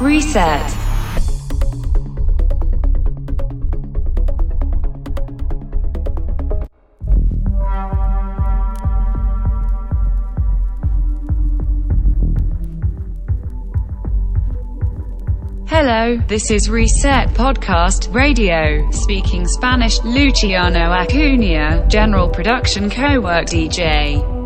Reset. 0.00 0.62
Hello, 15.66 16.16
this 16.28 16.52
is 16.52 16.70
Reset 16.70 17.30
Podcast 17.30 18.14
Radio, 18.14 18.88
speaking 18.92 19.48
Spanish, 19.48 20.00
Luciano 20.04 20.92
Acuna, 20.92 21.84
General 21.88 22.28
Production 22.28 22.88
Co-work 22.88 23.46
DJ. 23.46 24.37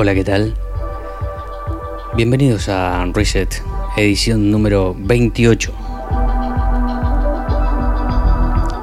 Hola, 0.00 0.14
¿qué 0.14 0.22
tal? 0.22 0.54
Bienvenidos 2.14 2.68
a 2.68 3.04
Reset, 3.12 3.52
edición 3.96 4.48
número 4.48 4.94
28. 4.96 5.74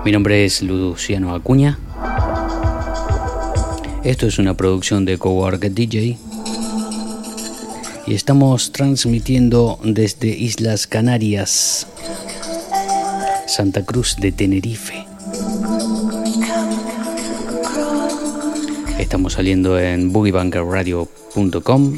Mi 0.03 0.11
nombre 0.11 0.43
es 0.43 0.61
Luciano 0.61 1.33
Acuña. 1.33 1.79
Esto 4.03 4.27
es 4.27 4.39
una 4.39 4.55
producción 4.55 5.05
de 5.05 5.17
Cowork 5.17 5.61
DJ. 5.61 6.17
Y 8.07 8.13
estamos 8.13 8.73
transmitiendo 8.73 9.79
desde 9.85 10.27
Islas 10.27 10.85
Canarias, 10.85 11.87
Santa 13.47 13.85
Cruz 13.85 14.17
de 14.17 14.33
Tenerife. 14.33 14.94
Estamos 19.05 19.33
saliendo 19.33 19.77
en 19.79 20.11
boogiebankerradio.com, 20.11 21.97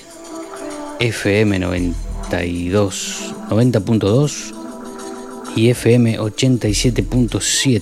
FM 1.00 1.60
92, 1.60 3.34
90.2 3.50 4.54
y 5.56 5.70
FM 5.70 6.20
87.7. 6.20 7.82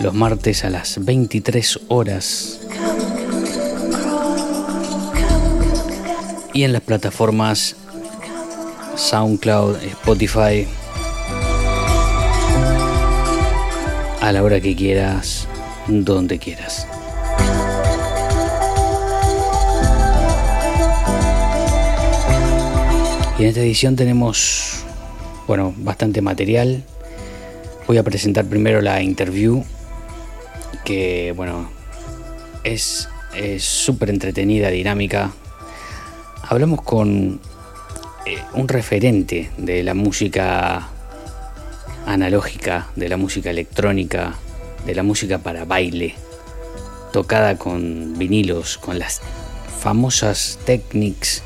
Los 0.00 0.14
martes 0.14 0.64
a 0.64 0.70
las 0.70 1.04
23 1.04 1.80
horas. 1.88 2.60
Y 6.52 6.62
en 6.62 6.72
las 6.72 6.82
plataformas 6.82 7.74
SoundCloud, 8.94 9.82
Spotify, 9.82 10.68
a 14.20 14.30
la 14.30 14.42
hora 14.44 14.60
que 14.60 14.76
quieras 14.76 15.43
donde 15.88 16.38
quieras. 16.38 16.86
Y 23.38 23.42
en 23.42 23.48
esta 23.48 23.60
edición 23.60 23.96
tenemos, 23.96 24.84
bueno, 25.46 25.74
bastante 25.76 26.20
material. 26.20 26.84
Voy 27.86 27.98
a 27.98 28.02
presentar 28.02 28.46
primero 28.46 28.80
la 28.80 29.02
interview, 29.02 29.64
que, 30.84 31.32
bueno, 31.36 31.68
es 32.62 33.08
súper 33.58 34.10
entretenida, 34.10 34.68
dinámica. 34.70 35.32
Hablamos 36.42 36.82
con 36.82 37.40
eh, 38.26 38.38
un 38.54 38.68
referente 38.68 39.50
de 39.58 39.82
la 39.82 39.94
música 39.94 40.88
analógica, 42.06 42.88
de 42.96 43.08
la 43.08 43.16
música 43.16 43.50
electrónica, 43.50 44.34
de 44.86 44.94
la 44.94 45.02
música 45.02 45.38
para 45.38 45.64
baile, 45.64 46.14
tocada 47.12 47.56
con 47.56 48.18
vinilos, 48.18 48.78
con 48.78 48.98
las 48.98 49.20
famosas 49.80 50.58
Technics 50.64 51.42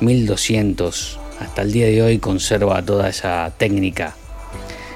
1200. 0.00 1.18
Hasta 1.40 1.62
el 1.62 1.72
día 1.72 1.86
de 1.86 2.02
hoy 2.02 2.18
conserva 2.18 2.82
toda 2.82 3.08
esa 3.08 3.52
técnica. 3.56 4.14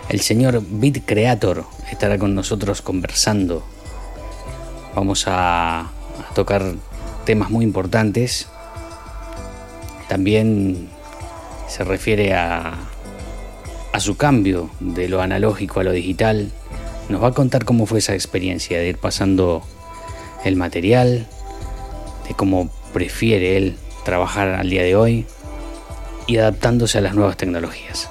El 0.08 0.20
señor 0.20 0.62
Beat 0.68 1.04
Creator 1.06 1.64
estará 1.90 2.18
con 2.18 2.34
nosotros 2.34 2.82
conversando. 2.82 3.64
Vamos 4.94 5.26
a, 5.26 5.80
a 5.80 6.34
tocar 6.34 6.74
temas 7.24 7.50
muy 7.50 7.64
importantes. 7.64 8.48
También 10.08 10.88
se 11.68 11.82
refiere 11.84 12.34
a, 12.34 12.74
a 13.92 14.00
su 14.00 14.16
cambio 14.16 14.70
de 14.80 15.08
lo 15.08 15.22
analógico 15.22 15.80
a 15.80 15.84
lo 15.84 15.92
digital 15.92 16.52
nos 17.08 17.22
va 17.22 17.28
a 17.28 17.32
contar 17.32 17.64
cómo 17.64 17.86
fue 17.86 17.98
esa 17.98 18.14
experiencia 18.14 18.78
de 18.78 18.88
ir 18.88 18.98
pasando 18.98 19.62
el 20.44 20.56
material, 20.56 21.26
de 22.28 22.34
cómo 22.34 22.70
prefiere 22.92 23.56
él 23.56 23.76
trabajar 24.04 24.48
al 24.48 24.70
día 24.70 24.82
de 24.82 24.96
hoy 24.96 25.26
y 26.26 26.36
adaptándose 26.38 26.98
a 26.98 27.00
las 27.00 27.14
nuevas 27.14 27.36
tecnologías. 27.36 28.10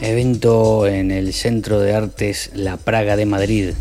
Evento 0.00 0.86
en 0.86 1.10
el 1.10 1.32
Centro 1.32 1.80
de 1.80 1.94
Artes 1.94 2.50
La 2.54 2.76
Praga 2.76 3.16
de 3.16 3.26
Madrid. 3.26 3.74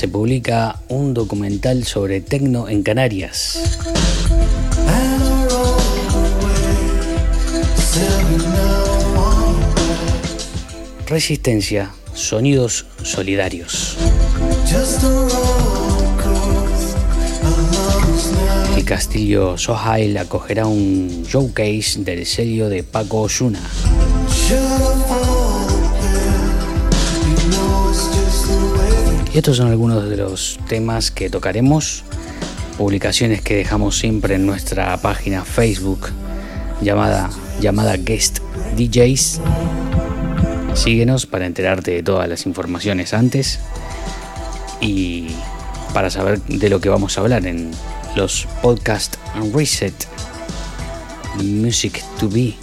Se 0.00 0.08
publica 0.08 0.80
un 0.88 1.12
documental 1.12 1.84
sobre 1.84 2.22
tecno 2.22 2.70
en 2.70 2.82
Canarias. 2.82 3.60
Resistencia, 11.06 11.90
sonidos 12.14 12.86
solidarios. 13.02 13.98
El 18.78 18.84
castillo 18.86 19.58
Sohail 19.58 20.16
acogerá 20.16 20.66
un 20.66 21.24
showcase 21.28 21.98
del 21.98 22.24
sello 22.24 22.70
de 22.70 22.84
Paco 22.84 23.20
Osuna. 23.20 23.60
Y 29.32 29.38
estos 29.38 29.58
son 29.58 29.68
algunos 29.68 30.08
de 30.08 30.16
los 30.16 30.58
temas 30.68 31.10
que 31.10 31.30
tocaremos, 31.30 32.02
publicaciones 32.76 33.42
que 33.42 33.54
dejamos 33.54 33.96
siempre 33.96 34.34
en 34.34 34.44
nuestra 34.44 34.96
página 34.96 35.44
Facebook 35.44 36.08
llamada, 36.80 37.30
llamada 37.60 37.96
Guest 37.96 38.40
DJs. 38.76 39.40
Síguenos 40.74 41.26
para 41.26 41.46
enterarte 41.46 41.92
de 41.92 42.02
todas 42.02 42.28
las 42.28 42.44
informaciones 42.46 43.14
antes 43.14 43.60
y 44.80 45.28
para 45.94 46.10
saber 46.10 46.40
de 46.42 46.68
lo 46.68 46.80
que 46.80 46.88
vamos 46.88 47.16
a 47.16 47.20
hablar 47.20 47.46
en 47.46 47.70
los 48.16 48.48
podcast 48.62 49.16
Reset 49.54 49.94
Music 51.36 52.02
to 52.18 52.28
Be. 52.28 52.56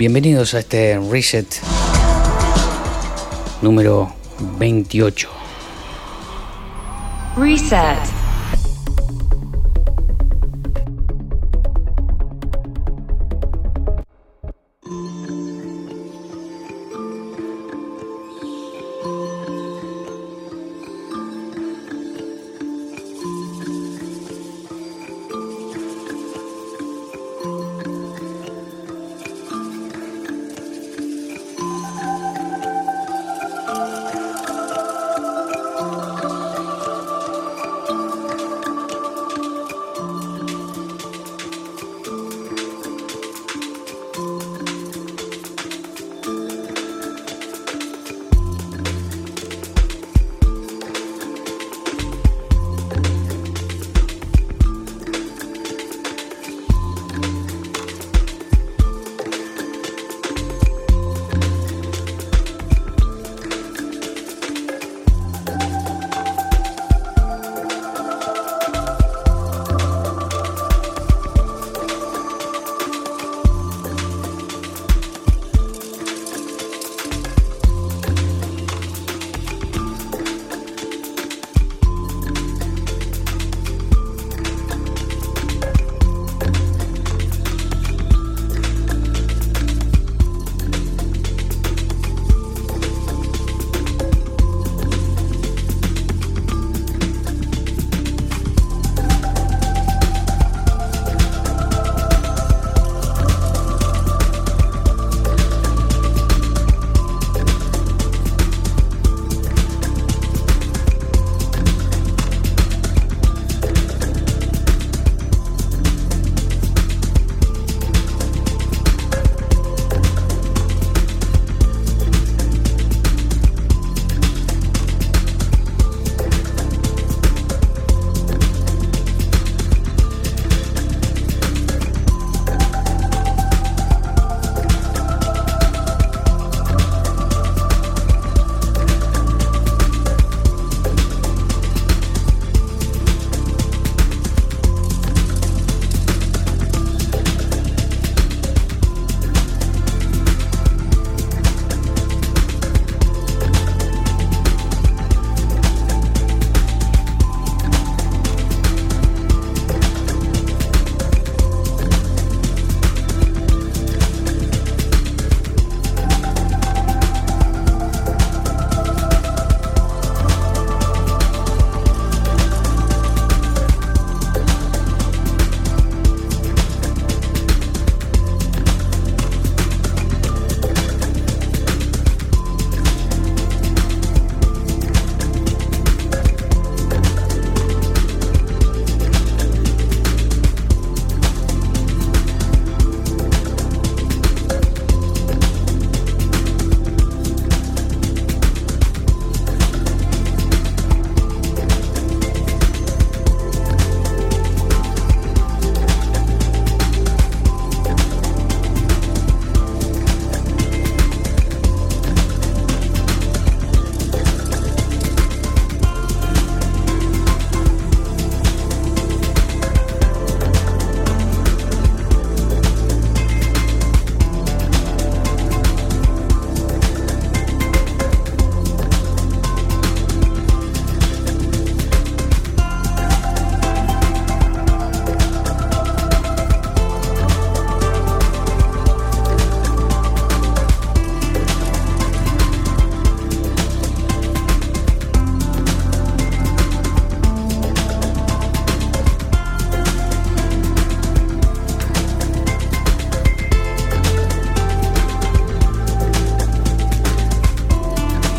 Bienvenidos 0.00 0.54
a 0.54 0.60
este 0.60 0.98
reset 1.10 1.46
número 3.60 4.10
28. 4.58 5.28
Reset. 7.36 8.19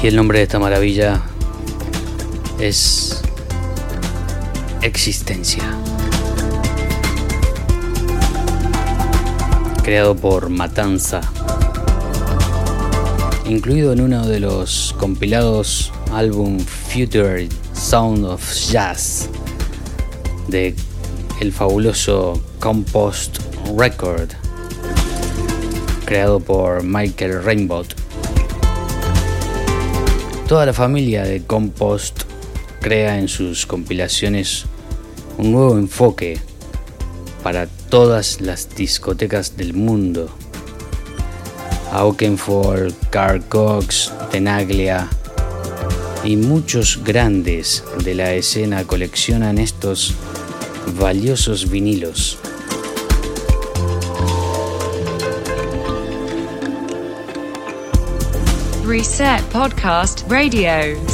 Y 0.03 0.07
el 0.07 0.15
nombre 0.15 0.39
de 0.39 0.43
esta 0.45 0.57
maravilla 0.57 1.21
es 2.59 3.21
Existencia. 4.81 5.63
Creado 9.83 10.15
por 10.15 10.49
Matanza. 10.49 11.21
Incluido 13.45 13.93
en 13.93 14.01
uno 14.01 14.25
de 14.25 14.39
los 14.39 14.95
compilados 14.97 15.93
álbum 16.11 16.59
Future 16.59 17.47
Sound 17.73 18.25
of 18.25 18.41
Jazz 18.71 19.29
de 20.47 20.75
el 21.41 21.51
fabuloso 21.51 22.41
Compost 22.59 23.37
Record, 23.77 24.29
creado 26.05 26.39
por 26.39 26.83
Michael 26.83 27.43
Rainbow. 27.43 27.85
Toda 30.51 30.65
la 30.65 30.73
familia 30.73 31.23
de 31.23 31.43
Compost 31.43 32.23
crea 32.81 33.17
en 33.17 33.29
sus 33.29 33.65
compilaciones 33.65 34.65
un 35.37 35.53
nuevo 35.53 35.77
enfoque 35.77 36.39
para 37.41 37.67
todas 37.67 38.41
las 38.41 38.75
discotecas 38.75 39.55
del 39.55 39.73
mundo. 39.73 40.29
Aukenford, 41.93 42.91
Carl 43.11 43.41
Cox, 43.45 44.11
Tenaglia 44.29 45.07
y 46.25 46.35
muchos 46.35 47.01
grandes 47.01 47.85
de 48.03 48.13
la 48.13 48.33
escena 48.33 48.83
coleccionan 48.83 49.57
estos 49.57 50.13
valiosos 50.99 51.69
vinilos. 51.69 52.37
Reset 58.91 59.39
Podcast 59.53 60.29
Radio. 60.29 61.10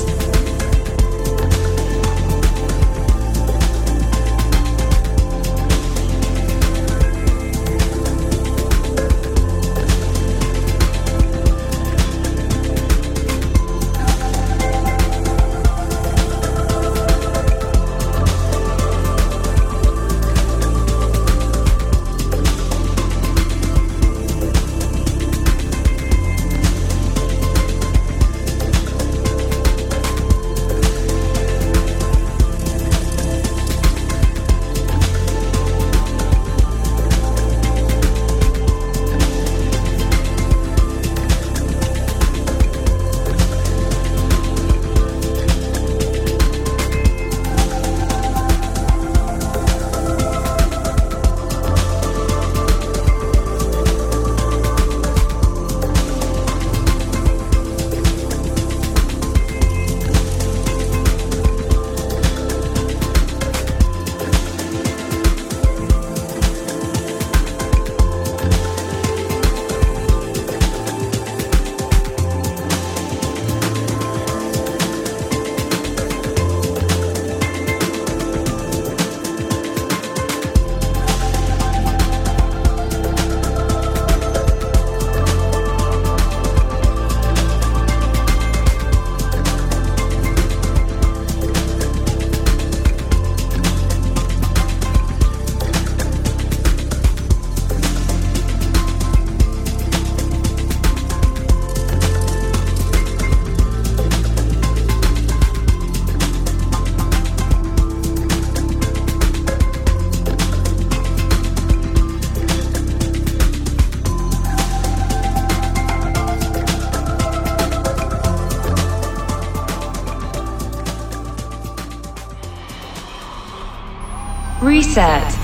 Reset. 124.68 125.37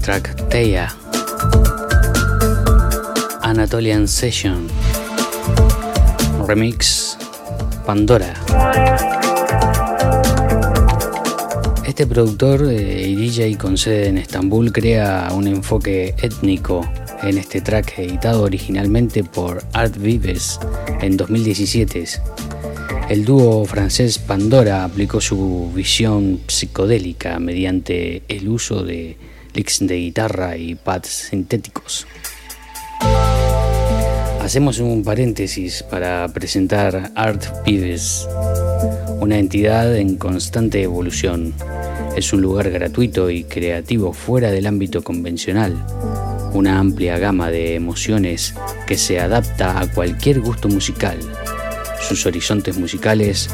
Track 0.00 0.48
Teia, 0.48 0.88
Anatolian 3.42 4.08
Session, 4.08 4.66
remix 6.46 7.18
Pandora. 7.84 8.34
Este 11.86 12.06
productor 12.06 12.66
eh, 12.70 13.08
y 13.08 13.14
DJ 13.14 13.58
con 13.58 13.76
sede 13.76 14.08
en 14.08 14.18
Estambul 14.18 14.72
crea 14.72 15.28
un 15.34 15.46
enfoque 15.46 16.14
étnico 16.22 16.90
en 17.22 17.36
este 17.36 17.60
track 17.60 17.98
editado 17.98 18.44
originalmente 18.44 19.22
por 19.22 19.62
Art 19.72 19.96
Vives 19.98 20.58
en 21.02 21.16
2017. 21.18 22.04
El 23.10 23.24
dúo 23.24 23.66
francés 23.66 24.18
Pandora 24.18 24.84
aplicó 24.84 25.20
su 25.20 25.70
visión 25.74 26.40
psicodélica 26.46 27.38
mediante 27.38 28.22
el 28.28 28.48
uso 28.48 28.82
de 28.82 29.16
licks 29.54 29.78
de 29.86 29.96
guitarra 29.96 30.56
y 30.56 30.74
pads 30.74 31.28
sintéticos. 31.30 32.06
Hacemos 34.40 34.80
un 34.80 35.04
paréntesis 35.04 35.82
para 35.82 36.26
presentar 36.28 37.12
Art 37.14 37.44
Vives, 37.64 38.26
una 39.20 39.38
entidad 39.38 39.94
en 39.96 40.16
constante 40.16 40.82
evolución. 40.82 41.54
Es 42.16 42.32
un 42.32 42.40
lugar 42.40 42.70
gratuito 42.70 43.30
y 43.30 43.44
creativo 43.44 44.12
fuera 44.12 44.50
del 44.50 44.66
ámbito 44.66 45.04
convencional, 45.04 45.76
una 46.52 46.78
amplia 46.78 47.18
gama 47.18 47.50
de 47.50 47.76
emociones 47.76 48.54
que 48.86 48.96
se 48.96 49.20
adapta 49.20 49.78
a 49.78 49.86
cualquier 49.92 50.40
gusto 50.40 50.68
musical. 50.68 51.18
Sus 52.00 52.26
horizontes 52.26 52.76
musicales 52.76 53.50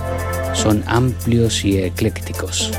son 0.55 0.83
amplios 0.87 1.65
y 1.65 1.79
eclécticos. 1.79 2.73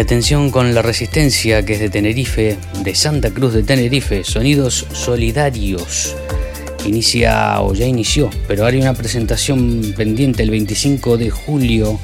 Atención 0.00 0.50
con 0.50 0.74
la 0.74 0.82
resistencia 0.82 1.64
que 1.64 1.74
es 1.74 1.80
de 1.80 1.90
Tenerife, 1.90 2.56
de 2.84 2.94
Santa 2.94 3.30
Cruz 3.30 3.52
de 3.52 3.64
Tenerife, 3.64 4.22
Sonidos 4.22 4.86
Solidarios. 4.92 6.14
Inicia 6.86 7.60
o 7.60 7.74
ya 7.74 7.84
inició, 7.84 8.30
pero 8.46 8.64
hay 8.64 8.76
una 8.76 8.94
presentación 8.94 9.92
pendiente 9.96 10.44
el 10.44 10.50
25 10.50 11.18
de 11.18 11.30
julio 11.30 11.98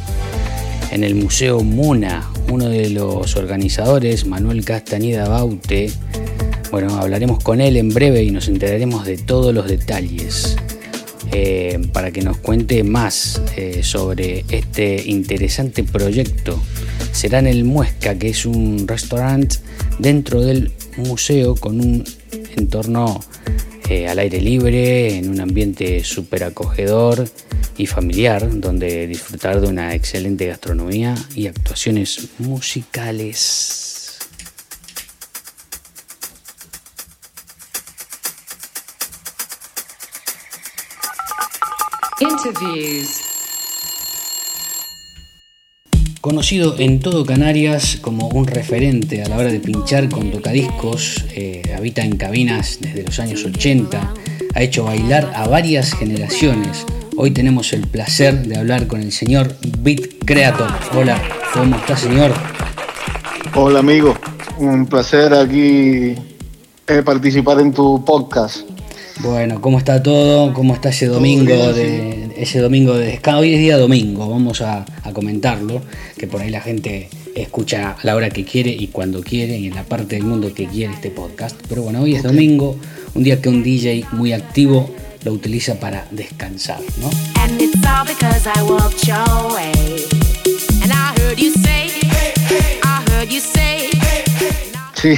en 0.91 1.05
el 1.05 1.15
Museo 1.15 1.61
Muna. 1.61 2.29
Uno 2.51 2.69
de 2.69 2.91
los 2.91 3.37
organizadores, 3.37 4.27
Manuel 4.27 4.65
Castañeda 4.65 5.29
Baute, 5.29 5.91
bueno, 6.73 6.97
hablaremos 6.97 7.43
con 7.45 7.61
él 7.61 7.77
en 7.77 7.91
breve 7.91 8.25
y 8.25 8.33
nos 8.33 8.49
enteraremos 8.49 9.07
de 9.07 9.19
todos 9.19 9.55
los 9.55 9.69
detalles. 9.69 10.57
Eh, 11.33 11.81
para 11.93 12.11
que 12.11 12.23
nos 12.23 12.37
cuente 12.37 12.85
más 12.85 13.41
eh, 13.57 13.83
sobre 13.83 14.45
este 14.51 15.03
interesante 15.07 15.83
proyecto 15.83 16.61
será 17.25 17.39
en 17.39 17.47
el 17.47 17.65
Muesca, 17.65 18.19
que 18.19 18.29
es 18.29 18.45
un 18.45 18.87
restaurante 18.87 19.57
dentro 19.99 20.43
del 20.43 20.75
museo 20.99 21.55
con 21.55 21.81
un 21.81 22.05
entorno 22.55 23.19
eh, 23.89 24.09
al 24.09 24.19
aire 24.19 24.43
libre, 24.43 25.17
en 25.17 25.31
un 25.31 25.41
ambiente 25.41 26.05
súper 26.05 26.45
acogedor 26.45 27.27
y 27.79 27.87
familiar, 27.87 28.61
donde 28.61 29.07
disfrutar 29.07 29.63
de 29.63 29.69
una 29.69 29.95
excelente 29.95 30.49
gastronomía 30.49 31.15
y 31.35 31.47
actuaciones 31.47 32.29
musicales. 32.41 34.19
Interviews. 42.21 43.34
Conocido 46.25 46.77
en 46.79 47.01
todo 47.01 47.27
Canarias 47.27 47.99
como 48.01 48.29
un 48.29 48.47
referente 48.47 49.23
a 49.23 49.29
la 49.29 49.37
hora 49.37 49.53
de 49.53 49.61
pinchar 49.61 50.09
con 50.09 50.31
tocadiscos, 50.31 51.23
eh, 51.35 51.75
habita 51.77 52.03
en 52.03 52.17
cabinas 52.17 52.79
desde 52.81 53.03
los 53.03 53.21
años 53.21 53.45
80, 53.45 54.15
ha 54.55 54.63
hecho 54.63 54.85
bailar 54.85 55.31
a 55.37 55.47
varias 55.49 55.93
generaciones. 55.93 56.87
Hoy 57.19 57.33
tenemos 57.33 57.75
el 57.75 57.87
placer 57.87 58.47
de 58.47 58.57
hablar 58.57 58.87
con 58.87 59.03
el 59.03 59.13
señor 59.13 59.55
Beat 59.81 60.25
Creator. 60.25 60.71
Hola, 60.97 61.21
¿cómo 61.53 61.77
está 61.77 61.95
señor? 61.95 62.33
Hola 63.55 63.81
amigo, 63.81 64.17
un 64.57 64.87
placer 64.87 65.35
aquí 65.35 66.15
eh, 66.87 67.03
participar 67.05 67.61
en 67.61 67.75
tu 67.75 68.03
podcast. 68.03 68.61
Bueno, 69.21 69.61
¿cómo 69.61 69.77
está 69.77 70.03
todo? 70.03 70.55
¿Cómo 70.55 70.73
está 70.73 70.89
ese 70.89 71.07
domingo 71.07 71.75
de 71.75 72.24
ese 72.37 72.59
domingo 72.61 72.95
de 72.95 73.07
descanso? 73.07 73.41
Hoy 73.41 73.55
es 73.55 73.61
día 73.61 73.79
domingo, 73.79 74.29
vamos 74.29 74.61
a, 74.61 74.85
a, 75.03 75.13
comentarlo, 75.13 75.83
que 76.19 76.27
por 76.27 76.41
ahí 76.41 76.51
la 76.51 76.61
gente 76.61 77.09
escucha 77.35 77.93
a 77.93 77.97
la 78.03 78.15
hora 78.15 78.31
que 78.31 78.45
quiere 78.45 78.71
y 78.71 78.89
cuando 78.89 79.23
quiere 79.23 79.57
y 79.59 79.67
en 79.67 79.75
la 79.75 79.85
parte 79.85 80.17
del 80.17 80.25
mundo 80.25 80.53
que 80.55 80.67
quiere 80.67 80.95
este 80.95 81.11
podcast. 81.11 81.61
Pero 81.69 81.83
bueno, 81.83 82.03
hoy 82.03 82.15
es 82.15 82.23
domingo, 82.23 82.77
un 83.15 83.23
día 83.23 83.41
que 83.41 83.49
un 83.49 83.63
DJ 83.63 84.07
muy 84.13 84.33
activo 84.33 84.91
lo 85.25 85.33
utiliza 85.33 85.81
para 85.81 86.07
descansar, 86.11 86.81
¿no? 87.01 87.11
Sí. 94.95 95.15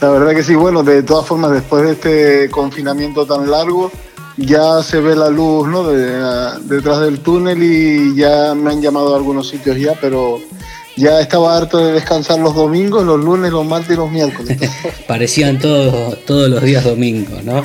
La 0.00 0.10
verdad 0.10 0.34
que 0.34 0.42
sí, 0.42 0.54
bueno, 0.54 0.82
de 0.82 1.02
todas 1.02 1.26
formas, 1.26 1.52
después 1.52 1.82
de 1.82 1.92
este 1.92 2.50
confinamiento 2.50 3.26
tan 3.26 3.50
largo, 3.50 3.90
ya 4.36 4.82
se 4.82 5.00
ve 5.00 5.16
la 5.16 5.30
luz 5.30 5.66
¿no? 5.68 5.84
De, 5.84 6.20
detrás 6.64 7.00
del 7.00 7.20
túnel 7.20 7.62
y 7.62 8.14
ya 8.14 8.54
me 8.54 8.70
han 8.70 8.82
llamado 8.82 9.14
a 9.14 9.16
algunos 9.16 9.48
sitios 9.48 9.78
ya, 9.78 9.94
pero 10.00 10.40
ya 10.96 11.20
estaba 11.20 11.56
harto 11.56 11.78
de 11.78 11.92
descansar 11.92 12.38
los 12.38 12.54
domingos, 12.54 13.04
los 13.04 13.22
lunes, 13.22 13.52
los 13.52 13.66
martes 13.66 13.92
y 13.92 13.96
los 13.96 14.10
miércoles. 14.10 14.58
Parecían 15.06 15.58
todos, 15.58 16.24
todos 16.24 16.48
los 16.48 16.62
días 16.62 16.84
domingos, 16.84 17.44
¿no? 17.44 17.62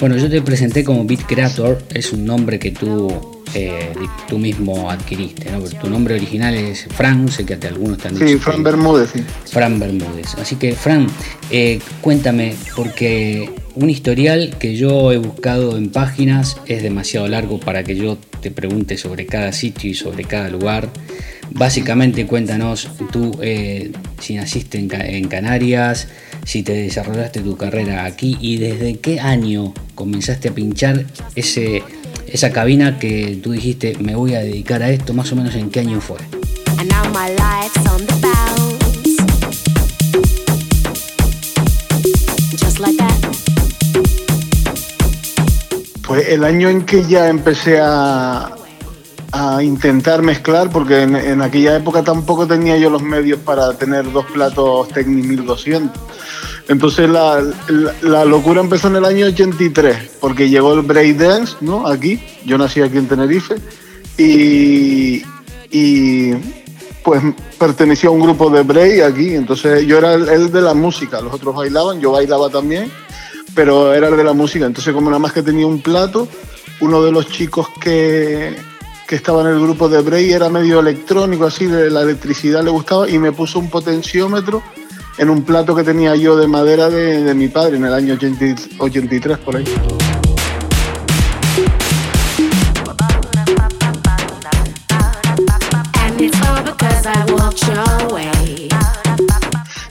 Bueno, 0.00 0.16
yo 0.16 0.30
te 0.30 0.40
presenté 0.40 0.82
como 0.82 1.04
Beat 1.04 1.26
Creator, 1.26 1.82
es 1.90 2.12
un 2.12 2.24
nombre 2.24 2.58
que 2.58 2.70
tú, 2.70 3.39
eh, 3.54 3.92
tú 4.28 4.38
mismo 4.38 4.90
adquiriste, 4.90 5.50
¿no? 5.50 5.60
tu 5.60 5.88
nombre 5.88 6.14
original 6.14 6.54
es 6.54 6.86
Fran, 6.90 7.28
sé 7.28 7.44
que 7.44 7.54
algunos 7.66 7.98
dicho. 7.98 8.26
Sí, 8.26 8.36
Fran 8.36 8.62
Bermúdez, 8.62 9.10
sí. 9.12 9.24
Fran 9.46 9.78
Bermúdez. 9.78 10.34
Así 10.40 10.56
que, 10.56 10.74
Fran, 10.74 11.06
eh, 11.50 11.80
cuéntame, 12.00 12.54
porque 12.76 13.50
un 13.74 13.90
historial 13.90 14.56
que 14.58 14.76
yo 14.76 15.12
he 15.12 15.18
buscado 15.18 15.76
en 15.76 15.90
páginas 15.90 16.58
es 16.66 16.82
demasiado 16.82 17.28
largo 17.28 17.60
para 17.60 17.82
que 17.82 17.96
yo 17.96 18.18
te 18.40 18.50
pregunte 18.50 18.96
sobre 18.96 19.26
cada 19.26 19.52
sitio 19.52 19.90
y 19.90 19.94
sobre 19.94 20.24
cada 20.24 20.48
lugar. 20.48 20.88
Básicamente, 21.52 22.26
cuéntanos, 22.26 22.88
tú, 23.10 23.36
eh, 23.42 23.90
si 24.20 24.36
naciste 24.36 24.78
en, 24.78 24.88
en 24.92 25.28
Canarias, 25.28 26.08
si 26.44 26.62
te 26.62 26.72
desarrollaste 26.72 27.40
tu 27.40 27.56
carrera 27.56 28.04
aquí 28.04 28.36
y 28.40 28.58
desde 28.58 28.98
qué 28.98 29.20
año 29.20 29.74
comenzaste 29.94 30.48
a 30.48 30.52
pinchar 30.52 31.04
ese, 31.34 31.82
esa 32.32 32.50
cabina 32.50 32.98
que 32.98 33.38
tú 33.42 33.52
dijiste 33.52 33.96
me 34.00 34.14
voy 34.14 34.34
a 34.34 34.40
dedicar 34.40 34.82
a 34.82 34.90
esto, 34.90 35.12
más 35.14 35.30
o 35.32 35.36
menos 35.36 35.54
en 35.54 35.70
qué 35.70 35.80
año 35.80 36.00
fue. 36.00 36.18
Pues 46.06 46.28
el 46.28 46.44
año 46.44 46.68
en 46.68 46.84
que 46.86 47.06
ya 47.06 47.28
empecé 47.28 47.78
a, 47.80 48.56
a 49.32 49.62
intentar 49.62 50.22
mezclar, 50.22 50.70
porque 50.70 51.02
en, 51.02 51.42
aquella 51.42 51.76
época 51.76 52.02
tampoco 52.02 52.46
tenía 52.46 52.76
yo 52.76 52.90
los 52.90 53.02
medios 53.02 53.38
para 53.40 53.74
tener 53.74 54.10
dos 54.12 54.26
platos 54.26 54.88
Technic 54.88 55.24
1200. 55.24 56.02
Entonces 56.68 57.08
la, 57.08 57.42
la, 58.02 58.24
locura 58.24 58.60
empezó 58.60 58.88
en 58.88 58.96
el 58.96 59.04
año 59.04 59.26
83, 59.26 60.18
porque 60.20 60.48
llegó 60.48 60.72
el 60.74 60.82
breakdance, 60.82 61.56
¿no? 61.60 61.86
Aquí, 61.86 62.22
yo 62.44 62.58
nací 62.58 62.80
aquí 62.80 62.98
en 62.98 63.08
Tenerife, 63.08 63.56
y, 64.16 65.22
y 65.70 66.34
pues 67.02 67.22
pertenecía 67.58 68.10
a 68.10 68.12
un 68.12 68.20
grupo 68.20 68.50
de 68.50 68.62
break 68.62 69.02
aquí, 69.02 69.34
entonces 69.34 69.86
yo 69.86 69.98
era 69.98 70.14
el, 70.14 70.52
de 70.52 70.60
la 70.60 70.74
música, 70.74 71.20
los 71.20 71.32
otros 71.32 71.54
bailaban, 71.54 72.00
yo 72.00 72.12
bailaba 72.12 72.50
también, 72.50 72.90
pero 73.54 73.92
era 73.94 74.08
el 74.08 74.16
de 74.16 74.24
la 74.24 74.32
música, 74.32 74.66
entonces 74.66 74.92
como 74.92 75.10
nada 75.10 75.18
más 75.18 75.32
que 75.32 75.42
tenía 75.42 75.66
un 75.66 75.80
plato, 75.80 76.28
uno 76.80 77.02
de 77.02 77.12
los 77.12 77.28
chicos 77.28 77.68
que, 77.80 78.56
que 79.10 79.16
estaba 79.16 79.40
en 79.40 79.48
el 79.48 79.60
grupo 79.60 79.88
de 79.88 80.00
Bray 80.02 80.30
era 80.30 80.48
medio 80.48 80.78
electrónico, 80.78 81.44
así 81.44 81.66
de 81.66 81.90
la 81.90 82.02
electricidad 82.02 82.62
le 82.62 82.70
gustaba 82.70 83.10
y 83.10 83.18
me 83.18 83.32
puso 83.32 83.58
un 83.58 83.68
potenciómetro 83.68 84.62
en 85.18 85.28
un 85.28 85.42
plato 85.42 85.74
que 85.74 85.82
tenía 85.82 86.14
yo 86.14 86.36
de 86.36 86.46
madera 86.46 86.88
de, 86.88 87.34
mi 87.34 87.48
padre 87.48 87.78
en 87.78 87.86
el 87.86 87.92
año 87.92 88.16
83 88.78 89.38
por 89.38 89.56
ahí. 89.56 89.64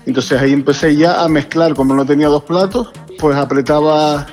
Entonces 0.06 0.42
ahí 0.42 0.54
empecé 0.54 0.96
ya 0.96 1.22
a 1.22 1.28
mezclar, 1.28 1.76
como 1.76 1.94
no 1.94 2.06
tenía 2.06 2.30
dos 2.30 2.44
platos, 2.44 2.92
pues 3.20 3.36
apretaba 3.36 4.28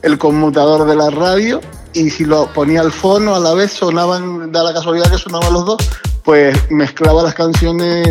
el 0.00 0.16
conmutador 0.16 0.88
de 0.88 0.96
la 0.96 1.10
radio 1.10 1.60
y 1.92 2.10
si 2.10 2.24
lo 2.24 2.52
ponía 2.52 2.80
al 2.80 2.92
fono 2.92 3.34
a 3.34 3.40
la 3.40 3.54
vez 3.54 3.72
sonaban, 3.72 4.52
da 4.52 4.62
la 4.62 4.72
casualidad 4.72 5.10
que 5.10 5.18
sonaban 5.18 5.52
los 5.52 5.64
dos, 5.66 5.90
pues 6.24 6.56
mezclaba 6.70 7.22
las 7.22 7.34
canciones 7.34 8.06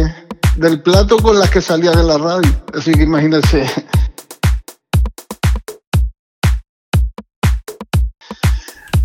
del 0.55 0.81
plato 0.81 1.17
con 1.17 1.39
las 1.39 1.49
que 1.49 1.61
salían 1.61 1.95
de 1.95 2.03
la 2.03 2.17
radio. 2.17 2.51
Así 2.73 2.91
que 2.91 3.03
imagínense. 3.03 3.65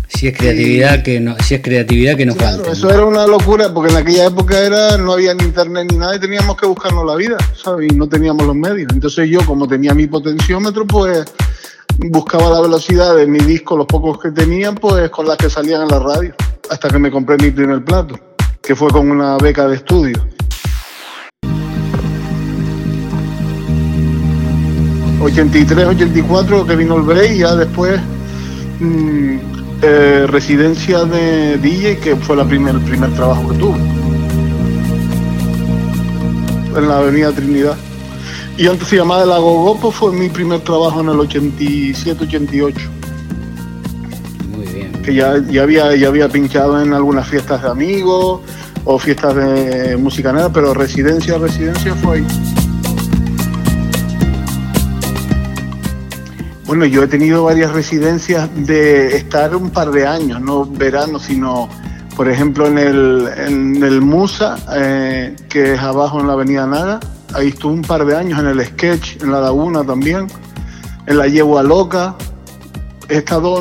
Si 0.09 0.29
es 0.29 0.37
creatividad 0.37 1.03
que 1.03 1.19
no, 1.19 1.35
si 1.43 1.55
es 1.55 1.61
creatividad 1.61 2.15
que 2.15 2.25
nos 2.25 2.37
claro, 2.37 2.65
Eso 2.71 2.89
era 2.89 3.05
una 3.05 3.27
locura, 3.27 3.73
porque 3.73 3.91
en 3.91 3.97
aquella 3.97 4.25
época 4.27 4.59
era, 4.59 4.97
no 4.97 5.13
había 5.13 5.33
ni 5.33 5.43
internet 5.43 5.87
ni 5.91 5.97
nada 5.97 6.15
y 6.15 6.19
teníamos 6.19 6.55
que 6.55 6.65
buscarnos 6.65 7.05
la 7.05 7.15
vida, 7.15 7.37
¿sabes? 7.61 7.91
Y 7.91 7.95
no 7.95 8.07
teníamos 8.07 8.47
los 8.47 8.55
medios. 8.55 8.87
Entonces 8.93 9.29
yo, 9.29 9.45
como 9.45 9.67
tenía 9.67 9.93
mi 9.93 10.07
potenciómetro, 10.07 10.87
pues 10.87 11.25
buscaba 11.97 12.49
la 12.49 12.61
velocidad 12.61 13.15
de 13.15 13.27
mi 13.27 13.39
disco, 13.39 13.77
los 13.77 13.85
pocos 13.85 14.19
que 14.19 14.31
tenía, 14.31 14.73
pues 14.73 15.09
con 15.09 15.27
las 15.27 15.37
que 15.37 15.49
salían 15.49 15.83
en 15.83 15.87
la 15.89 15.99
radio, 15.99 16.33
hasta 16.69 16.89
que 16.89 16.99
me 16.99 17.11
compré 17.11 17.37
mi 17.37 17.51
primer 17.51 17.83
plato, 17.83 18.19
que 18.61 18.75
fue 18.75 18.89
con 18.89 19.09
una 19.09 19.37
beca 19.37 19.67
de 19.67 19.75
estudio. 19.75 20.25
83, 25.21 25.87
84 25.87 26.67
que 26.67 26.75
vino 26.75 26.97
el 26.97 27.01
break 27.01 27.31
y 27.31 27.37
ya 27.39 27.55
después 27.55 27.99
mm, 28.79 29.37
eh, 29.81 30.27
residencia 30.27 31.03
de 31.03 31.57
DJ, 31.57 31.97
que 31.97 32.15
fue 32.15 32.35
la 32.35 32.45
primer, 32.45 32.75
el 32.75 32.81
primer 32.81 33.11
trabajo 33.15 33.49
que 33.49 33.57
tuve 33.57 33.79
en 36.77 36.87
la 36.87 36.97
avenida 36.97 37.31
Trinidad. 37.31 37.77
Y 38.57 38.67
antes 38.67 38.87
se 38.87 38.95
llamaba 38.95 39.23
El 39.23 39.31
Agogopo, 39.33 39.91
fue 39.91 40.13
mi 40.13 40.29
primer 40.29 40.61
trabajo 40.61 41.01
en 41.01 41.09
el 41.09 41.17
87-88. 41.17 42.73
Muy 44.55 44.65
bien. 44.67 44.93
Que 45.01 45.13
ya, 45.13 45.37
ya, 45.49 45.63
había, 45.63 45.93
ya 45.95 46.07
había 46.07 46.29
pinchado 46.29 46.81
en 46.81 46.93
algunas 46.93 47.27
fiestas 47.27 47.63
de 47.63 47.69
amigos 47.69 48.39
o 48.85 48.97
fiestas 48.97 49.35
de 49.35 49.97
música 49.97 50.31
negra, 50.31 50.49
pero 50.53 50.73
residencia, 50.73 51.37
residencia 51.37 51.93
fue 51.95 52.19
ahí. 52.19 52.27
Bueno, 56.65 56.85
yo 56.85 57.03
he 57.03 57.07
tenido 57.07 57.43
varias 57.43 57.73
residencias 57.73 58.49
de 58.55 59.17
estar 59.17 59.53
un 59.53 59.69
par 59.69 59.91
de 59.91 60.07
años, 60.07 60.39
no 60.39 60.65
verano, 60.65 61.19
sino, 61.19 61.67
por 62.15 62.29
ejemplo, 62.29 62.67
en 62.67 62.77
el, 62.77 63.29
en 63.35 63.83
el 63.83 63.99
Musa, 63.99 64.57
eh, 64.73 65.35
que 65.49 65.73
es 65.73 65.79
abajo 65.81 66.21
en 66.21 66.27
la 66.27 66.33
Avenida 66.33 66.65
Naga 66.65 67.01
ahí 67.35 67.49
estuve 67.49 67.73
un 67.73 67.81
par 67.81 68.05
de 68.05 68.15
años 68.15 68.39
en 68.39 68.47
el 68.47 68.65
sketch, 68.65 69.21
en 69.21 69.31
la 69.31 69.41
laguna 69.41 69.83
también, 69.83 70.27
en 71.05 71.17
la 71.17 71.27
yegua 71.27 71.61
loca. 71.63 72.15
He 73.09 73.17
estado 73.17 73.59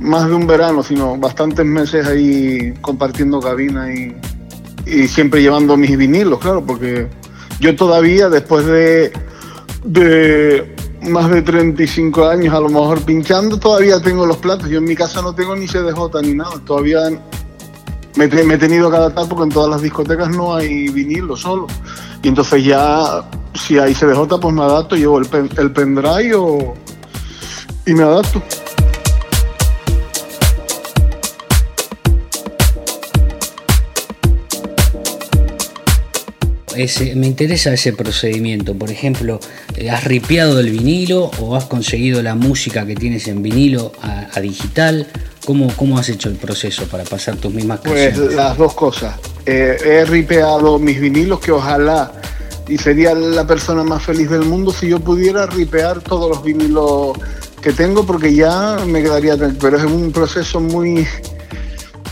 más 0.00 0.28
de 0.28 0.34
un 0.34 0.46
verano, 0.46 0.82
sino 0.82 1.16
bastantes 1.16 1.64
meses 1.64 2.06
ahí 2.06 2.74
compartiendo 2.80 3.40
cabina 3.40 3.92
y, 3.92 4.14
siempre 5.08 5.40
llevando 5.40 5.78
mis 5.78 5.96
vinilos, 5.96 6.38
claro, 6.38 6.62
porque 6.62 7.08
yo 7.58 7.74
todavía 7.74 8.28
después 8.28 8.66
de, 8.66 9.10
de 9.82 10.76
más 11.00 11.30
de 11.30 11.40
35 11.40 12.26
años 12.28 12.54
a 12.54 12.60
lo 12.60 12.68
mejor 12.68 13.00
pinchando, 13.00 13.58
todavía 13.58 13.98
tengo 14.02 14.26
los 14.26 14.36
platos. 14.36 14.68
Yo 14.68 14.78
en 14.78 14.84
mi 14.84 14.94
casa 14.94 15.22
no 15.22 15.34
tengo 15.34 15.56
ni 15.56 15.66
CDJ 15.66 16.20
ni 16.22 16.34
nada, 16.34 16.60
todavía 16.66 17.00
me, 18.16 18.24
he 18.24 18.58
tenido 18.58 18.90
que 18.90 18.96
adaptar 18.96 19.28
porque 19.28 19.44
en 19.44 19.50
todas 19.50 19.70
las 19.70 19.82
discotecas 19.82 20.30
no 20.30 20.54
hay 20.54 20.88
vinilo 20.88 21.36
solo. 21.36 21.66
Y 22.22 22.28
entonces 22.28 22.64
ya, 22.64 23.24
si 23.54 23.78
hay 23.78 23.94
CDJ, 23.94 24.40
pues 24.40 24.54
me 24.54 24.62
adapto, 24.62 24.96
llevo 24.96 25.18
el, 25.18 25.28
el 25.56 25.72
pendrive 25.72 26.74
y 27.86 27.94
me 27.94 28.02
adapto. 28.02 28.42
Ese, 36.76 37.14
me 37.14 37.26
interesa 37.26 37.72
ese 37.72 37.92
procedimiento. 37.92 38.74
Por 38.74 38.90
ejemplo, 38.90 39.40
eh, 39.76 39.90
¿has 39.90 40.04
ripiado 40.04 40.60
el 40.60 40.70
vinilo 40.70 41.30
o 41.40 41.56
has 41.56 41.64
conseguido 41.64 42.22
la 42.22 42.34
música 42.34 42.86
que 42.86 42.94
tienes 42.94 43.28
en 43.28 43.42
vinilo 43.42 43.92
a, 44.02 44.40
digital? 44.40 45.06
¿Cómo, 45.44 45.72
¿Cómo, 45.76 45.98
has 45.98 46.08
hecho 46.08 46.28
el 46.28 46.36
proceso 46.36 46.84
para 46.86 47.04
pasar 47.04 47.36
tus 47.36 47.52
mismas 47.52 47.80
pues 47.84 48.16
Pues 48.16 48.34
las 48.34 48.56
dos 48.56 48.74
cosas. 48.74 49.14
Eh, 49.46 49.76
he 49.84 50.04
ripeado 50.04 50.78
mis 50.78 51.00
vinilos 51.00 51.40
que 51.40 51.52
ojalá 51.52 52.12
y 52.68 52.78
sería 52.78 53.14
la 53.14 53.46
persona 53.46 53.84
más 53.84 54.02
feliz 54.02 54.30
del 54.30 54.44
mundo 54.44 54.72
si 54.72 54.88
yo 54.88 55.00
pudiera 55.00 55.46
ripear 55.46 56.00
todos 56.00 56.30
los 56.30 56.42
vinilos 56.42 57.18
que 57.60 57.72
tengo 57.72 58.06
porque 58.06 58.34
ya 58.34 58.78
me 58.86 59.02
quedaría 59.02 59.36
pero 59.60 59.76
es 59.76 59.84
un 59.84 60.12
proceso 60.12 60.60
muy 60.60 61.06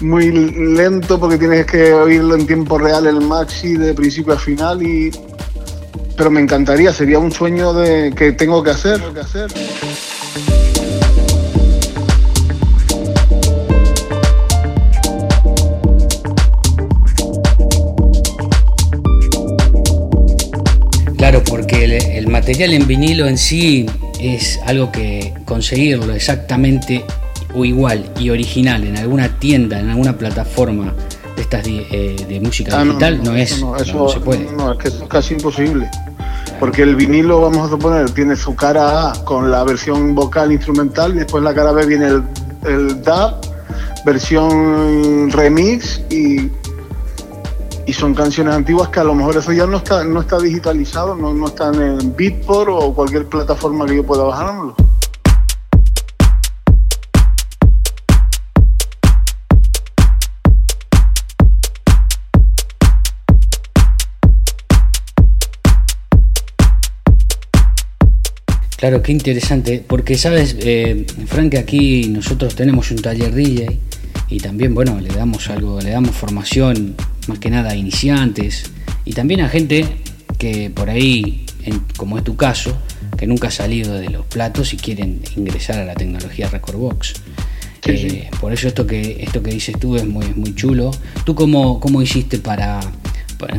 muy 0.02 0.30
lento 0.30 1.18
porque 1.18 1.38
tienes 1.38 1.66
que 1.66 1.92
oírlo 1.92 2.34
en 2.34 2.46
tiempo 2.46 2.78
real 2.78 3.06
el 3.06 3.20
maxi 3.20 3.76
de 3.76 3.94
principio 3.94 4.32
a 4.34 4.38
final 4.38 4.82
y 4.82 5.10
pero 6.16 6.30
me 6.30 6.40
encantaría 6.40 6.92
sería 6.92 7.18
un 7.18 7.32
sueño 7.32 7.72
de 7.72 8.12
que 8.14 8.32
tengo 8.32 8.62
que 8.62 8.70
hacer, 8.70 9.00
que 9.14 9.20
hacer. 9.20 9.50
Claro, 21.16 21.42
porque 21.44 21.84
el, 22.16 22.26
material 22.26 22.72
en 22.72 22.86
vinilo 22.86 23.28
en 23.28 23.38
sí 23.38 23.86
es 24.20 24.58
algo 24.66 24.90
que 24.90 25.32
conseguirlo 25.44 26.12
exactamente 26.14 27.04
o 27.54 27.64
igual 27.64 28.10
y 28.18 28.30
original 28.30 28.84
en 28.84 28.96
alguna 28.96 29.28
tienda, 29.38 29.80
en 29.80 29.90
alguna 29.90 30.16
plataforma 30.16 30.92
de 31.36 31.42
estas 31.42 31.64
de, 31.64 31.86
eh, 31.90 32.40
música 32.42 32.78
ah, 32.78 32.84
digital 32.84 33.22
no, 33.22 33.34
es, 33.34 33.60
no, 33.60 34.08
se 34.08 34.20
puede. 34.20 34.50
No, 34.52 34.72
es 34.72 34.78
que 34.78 34.88
es 34.88 35.02
casi 35.08 35.34
imposible. 35.34 35.90
Porque 36.60 36.82
el 36.82 36.94
vinilo, 36.94 37.40
vamos 37.40 37.66
a 37.66 37.70
suponer, 37.70 38.10
tiene 38.10 38.36
su 38.36 38.54
cara 38.54 39.10
A 39.10 39.24
con 39.24 39.50
la 39.50 39.64
versión 39.64 40.14
vocal 40.14 40.52
instrumental 40.52 41.14
y 41.14 41.18
después 41.18 41.42
la 41.42 41.54
cara 41.54 41.72
B 41.72 41.86
viene 41.86 42.06
el, 42.06 42.22
el 42.64 43.02
DAB, 43.02 43.40
versión 44.04 45.30
remix 45.30 46.00
y 46.10 46.50
y 47.86 47.92
son 47.92 48.14
canciones 48.14 48.54
antiguas 48.54 48.88
que 48.88 49.00
a 49.00 49.04
lo 49.04 49.14
mejor 49.14 49.36
eso 49.36 49.52
ya 49.52 49.66
no 49.66 49.78
está, 49.78 50.04
no 50.04 50.20
está 50.20 50.38
digitalizado, 50.38 51.16
no, 51.16 51.34
no 51.34 51.48
están 51.48 51.74
en 51.74 52.14
Beatport 52.16 52.70
o 52.70 52.94
cualquier 52.94 53.26
plataforma 53.26 53.86
que 53.86 53.96
yo 53.96 54.04
pueda 54.04 54.24
bajármelo. 54.24 54.74
Claro, 68.82 69.00
qué 69.00 69.12
interesante, 69.12 69.80
porque 69.86 70.18
sabes, 70.18 70.56
eh, 70.58 71.06
Frank, 71.26 71.54
aquí 71.54 72.08
nosotros 72.08 72.56
tenemos 72.56 72.90
un 72.90 72.96
taller 72.96 73.32
DJ 73.32 73.78
y 74.28 74.40
también, 74.40 74.74
bueno, 74.74 74.98
le 75.00 75.08
damos 75.14 75.48
algo, 75.50 75.80
le 75.80 75.90
damos 75.90 76.16
formación 76.16 76.96
más 77.28 77.38
que 77.38 77.48
nada 77.48 77.70
a 77.70 77.76
iniciantes 77.76 78.72
y 79.04 79.12
también 79.12 79.40
a 79.40 79.48
gente 79.48 79.84
que 80.36 80.68
por 80.68 80.90
ahí, 80.90 81.46
como 81.96 82.18
es 82.18 82.24
tu 82.24 82.34
caso, 82.34 82.76
que 83.16 83.28
nunca 83.28 83.46
ha 83.46 83.50
salido 83.52 83.94
de 83.94 84.08
los 84.08 84.26
platos 84.26 84.74
y 84.74 84.78
quieren 84.78 85.20
ingresar 85.36 85.78
a 85.78 85.84
la 85.84 85.94
tecnología 85.94 86.48
Record 86.48 86.78
Box. 86.78 87.14
Eh, 87.86 88.30
por 88.40 88.52
eso 88.52 88.66
esto 88.66 88.84
que 88.84 89.22
esto 89.22 89.44
que 89.44 89.52
dices 89.52 89.78
tú 89.78 89.94
es 89.94 90.08
muy, 90.08 90.26
muy 90.34 90.56
chulo. 90.56 90.90
¿Tú 91.24 91.36
cómo, 91.36 91.78
cómo 91.78 92.02
hiciste 92.02 92.38
para, 92.38 92.80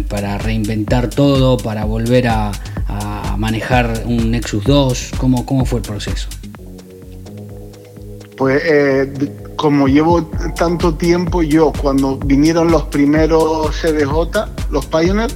para 0.09 0.37
reinventar 0.37 1.09
todo, 1.09 1.55
para 1.55 1.85
volver 1.85 2.27
a, 2.27 2.51
manejar 3.37 4.03
un 4.05 4.31
Nexus 4.31 4.63
2? 4.63 5.11
¿Cómo, 5.17 5.45
¿Cómo 5.45 5.65
fue 5.65 5.79
el 5.79 5.85
proceso? 5.85 6.29
Pues 8.37 8.61
eh, 8.65 9.13
como 9.55 9.87
llevo 9.87 10.23
tanto 10.55 10.95
tiempo, 10.95 11.43
yo 11.43 11.71
cuando 11.81 12.17
vinieron 12.17 12.71
los 12.71 12.83
primeros 12.83 13.75
CDJ, 13.81 14.71
los 14.71 14.85
Pioneer, 14.87 15.31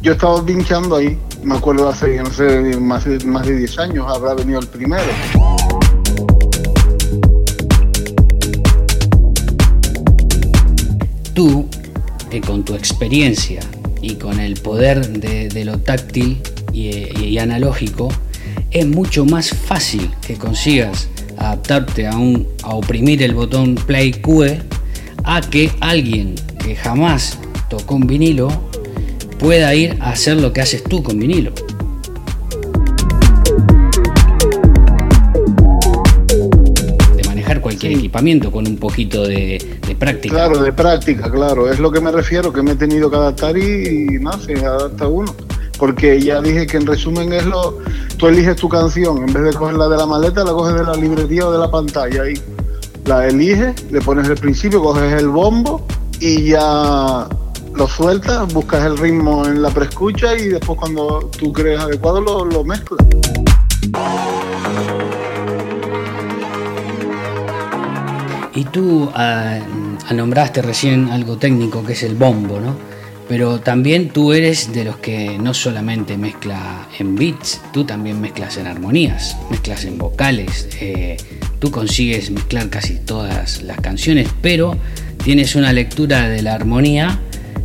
yo 0.00 0.12
estaba 0.12 0.44
pinchando 0.44 0.96
ahí. 0.96 1.18
Me 1.42 1.56
acuerdo 1.56 1.88
hace, 1.88 2.16
no 2.16 2.30
sé, 2.30 2.78
más, 2.78 3.06
más 3.24 3.46
de 3.46 3.58
10 3.58 3.78
años 3.78 4.06
habrá 4.08 4.34
venido 4.34 4.60
el 4.60 4.66
primero. 4.66 5.02
Tú, 11.34 11.68
que 12.30 12.40
con 12.40 12.64
tu 12.64 12.74
experiencia 12.74 13.60
y 14.00 14.14
con 14.14 14.40
el 14.40 14.54
poder 14.54 15.06
de, 15.20 15.64
lo 15.64 15.78
táctil 15.78 16.40
y, 16.76 17.38
analógico, 17.38 18.08
es 18.70 18.86
mucho 18.86 19.24
más 19.24 19.50
fácil 19.50 20.10
que 20.26 20.34
consigas 20.34 21.08
adaptarte 21.38 22.06
a, 22.06 22.16
un, 22.16 22.46
a 22.62 22.74
oprimir 22.74 23.22
el 23.22 23.34
botón 23.34 23.74
play 23.74 24.12
QE 24.12 24.60
a 25.24 25.40
que 25.40 25.70
alguien 25.80 26.34
que 26.62 26.76
jamás 26.76 27.38
tocó 27.70 27.94
un 27.94 28.06
vinilo 28.06 28.48
pueda 29.38 29.74
ir 29.74 29.96
a 30.00 30.10
hacer 30.10 30.40
lo 30.40 30.52
que 30.52 30.60
haces 30.60 30.84
tú 30.84 31.02
con 31.02 31.18
vinilo. 31.18 31.52
De 37.16 37.22
manejar 37.26 37.60
cualquier 37.60 37.92
equipamiento 37.92 38.52
con 38.52 38.66
un 38.66 38.76
poquito 38.76 39.26
de, 39.26 39.78
práctica. 39.98 40.34
Claro, 40.34 40.62
de 40.62 40.72
práctica, 40.72 41.30
claro. 41.30 41.70
Es 41.70 41.78
lo 41.78 41.90
que 41.90 42.00
me 42.00 42.12
refiero, 42.12 42.52
que 42.52 42.62
me 42.62 42.72
he 42.72 42.76
tenido 42.76 43.10
que 43.10 43.16
adaptar 43.16 43.56
y, 43.56 44.16
y 44.16 44.18
no, 44.20 44.32
se 44.38 44.54
adapta 44.54 45.06
uno. 45.06 45.45
Porque 45.78 46.20
ya 46.20 46.40
dije 46.40 46.66
que 46.66 46.76
en 46.78 46.86
resumen 46.86 47.32
es 47.32 47.44
lo, 47.44 47.78
tú 48.16 48.28
eliges 48.28 48.56
tu 48.56 48.68
canción, 48.68 49.18
en 49.18 49.32
vez 49.32 49.42
de 49.42 49.52
cogerla 49.52 49.88
de 49.88 49.96
la 49.96 50.06
maleta, 50.06 50.44
la 50.44 50.52
coges 50.52 50.74
de 50.74 50.84
la 50.84 50.94
librería 50.94 51.46
o 51.46 51.52
de 51.52 51.58
la 51.58 51.70
pantalla 51.70 52.28
y 52.28 52.40
la 53.04 53.26
eliges, 53.26 53.90
le 53.90 54.00
pones 54.00 54.28
el 54.28 54.36
principio, 54.36 54.82
coges 54.82 55.12
el 55.12 55.28
bombo 55.28 55.86
y 56.18 56.50
ya 56.50 57.28
lo 57.74 57.86
sueltas, 57.86 58.52
buscas 58.52 58.84
el 58.86 58.96
ritmo 58.96 59.46
en 59.46 59.60
la 59.60 59.70
preescucha 59.70 60.34
y 60.34 60.48
después 60.48 60.78
cuando 60.78 61.30
tú 61.38 61.52
crees 61.52 61.80
adecuado 61.80 62.20
lo, 62.20 62.44
lo 62.44 62.64
mezclas. 62.64 63.06
Y 68.54 68.64
tú 68.64 69.10
ah, 69.14 69.58
nombraste 70.14 70.62
recién 70.62 71.10
algo 71.10 71.36
técnico 71.36 71.84
que 71.84 71.92
es 71.92 72.02
el 72.02 72.14
bombo, 72.14 72.58
¿no? 72.58 72.95
Pero 73.28 73.60
también 73.60 74.10
tú 74.10 74.32
eres 74.32 74.72
de 74.72 74.84
los 74.84 74.98
que 74.98 75.36
no 75.38 75.52
solamente 75.52 76.16
mezcla 76.16 76.86
en 76.98 77.16
beats, 77.16 77.60
tú 77.72 77.84
también 77.84 78.20
mezclas 78.20 78.56
en 78.56 78.66
armonías, 78.68 79.36
mezclas 79.50 79.84
en 79.84 79.98
vocales, 79.98 80.68
eh, 80.80 81.16
tú 81.58 81.70
consigues 81.72 82.30
mezclar 82.30 82.70
casi 82.70 82.94
todas 82.94 83.62
las 83.62 83.80
canciones, 83.80 84.28
pero 84.42 84.76
tienes 85.24 85.56
una 85.56 85.72
lectura 85.72 86.28
de 86.28 86.42
la 86.42 86.54
armonía 86.54 87.20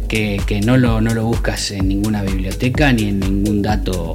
que, 0.07 0.61
no, 0.65 0.75
lo, 0.77 0.99
no 0.99 1.13
lo 1.13 1.23
buscas 1.23 1.71
en 1.71 1.87
ninguna 1.87 2.21
biblioteca 2.21 2.91
ni 2.91 3.09
en 3.09 3.19
ningún 3.21 3.61
dato, 3.61 4.13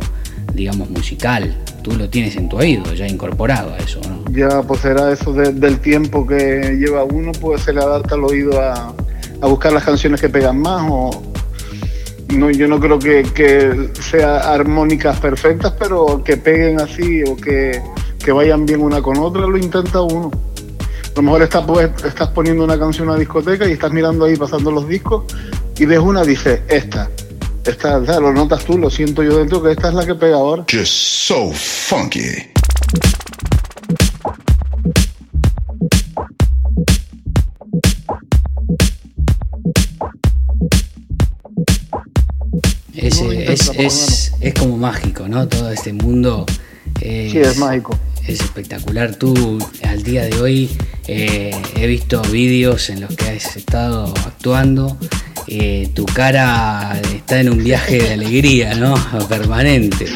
digamos, 0.53 0.91
musical. 0.91 1.57
Tú 1.83 1.93
lo 1.93 2.11
tienes 2.11 2.37
en 2.37 2.51
tu 2.51 2.59
oído, 2.59 2.93
ya 2.93 3.07
incorporado 3.07 3.73
a 3.73 3.79
eso, 3.79 4.01
¿no? 4.07 4.23
Ya, 4.31 4.61
pues 4.63 4.81
será 4.81 5.11
eso 5.13 5.33
del 5.33 5.79
tiempo 5.79 6.27
que 6.27 6.77
lleva 6.79 7.05
uno, 7.05 7.33
pues 7.33 7.63
se 7.63 7.73
le 7.73 7.81
adapta 7.81 8.17
el 8.17 8.25
oído 8.25 8.61
a, 8.61 8.93
buscar 9.43 9.73
las 9.73 9.85
canciones 9.85 10.21
que 10.21 10.29
pegan 10.29 10.59
más 10.59 10.83
o, 10.91 11.23
no, 12.29 12.51
yo 12.51 12.67
no 12.69 12.81
creo 12.81 12.99
que, 12.99 13.23
que 13.23 13.91
sean 14.01 14.43
armónicas 14.43 15.19
perfectas, 15.21 15.75
pero 15.79 16.23
que 16.25 16.37
peguen 16.37 16.81
así 16.81 17.23
o 17.23 17.37
que, 17.37 17.81
que, 18.23 18.33
vayan 18.33 18.67
bien 18.67 18.83
una 18.83 19.01
con 19.01 19.19
otra, 19.19 19.43
lo 19.43 19.57
intenta 19.57 20.01
uno. 20.01 20.31
A 20.33 21.17
lo 21.17 21.23
mejor 21.23 21.43
estás, 21.43 21.65
pues, 21.65 21.91
estás 22.05 22.29
poniendo 22.29 22.65
una 22.65 22.79
canción 22.79 23.05
en 23.05 23.11
una 23.11 23.19
discoteca 23.19 23.67
y 23.67 23.73
estás 23.73 23.93
mirando 23.93 24.25
ahí 24.25 24.37
pasando 24.37 24.71
los 24.71 24.89
discos 24.89 25.25
y 25.79 25.87
ves 25.87 25.99
una, 25.99 26.23
dice, 26.23 26.63
esta. 26.69 27.11
Esta, 27.65 27.99
lo 27.99 28.33
notas 28.33 28.65
tú, 28.65 28.79
lo 28.79 28.89
siento 28.89 29.25
yo 29.25 29.39
dentro, 29.39 29.61
que 29.61 29.73
esta 29.73 29.89
es 29.89 29.95
la 29.95 30.07
que 30.07 30.15
pega 30.15 30.37
ahora. 30.37 30.65
Just 30.71 30.93
so 30.93 31.51
funky. 31.53 32.53
Es, 43.31 43.71
es, 43.77 44.33
es, 44.41 44.55
como 44.55 44.77
mágico, 44.77 45.29
¿no? 45.29 45.47
Todo 45.49 45.71
este 45.71 45.93
mundo. 45.93 46.47
sí, 47.01 47.39
es 47.39 47.59
mágico. 47.59 47.99
Es 48.27 48.41
espectacular. 48.41 49.15
Tú, 49.15 49.59
al 49.83 50.03
día 50.03 50.25
de 50.25 50.41
hoy, 50.41 50.71
eh, 51.07 51.53
he 51.77 51.87
visto 51.87 52.23
vídeos 52.23 52.91
en 52.91 53.03
los 53.03 53.15
que 53.15 53.29
has 53.29 53.57
estado 53.57 54.13
actuando 54.27 54.99
eh, 55.49 55.91
tu 55.95 56.07
cara 56.07 57.01
está 57.15 57.41
en 57.41 57.51
un 57.51 57.63
viaje 57.63 58.03
de 58.03 58.13
alegría, 58.15 58.75
¿no? 58.75 58.95
Permanente. 59.29 60.07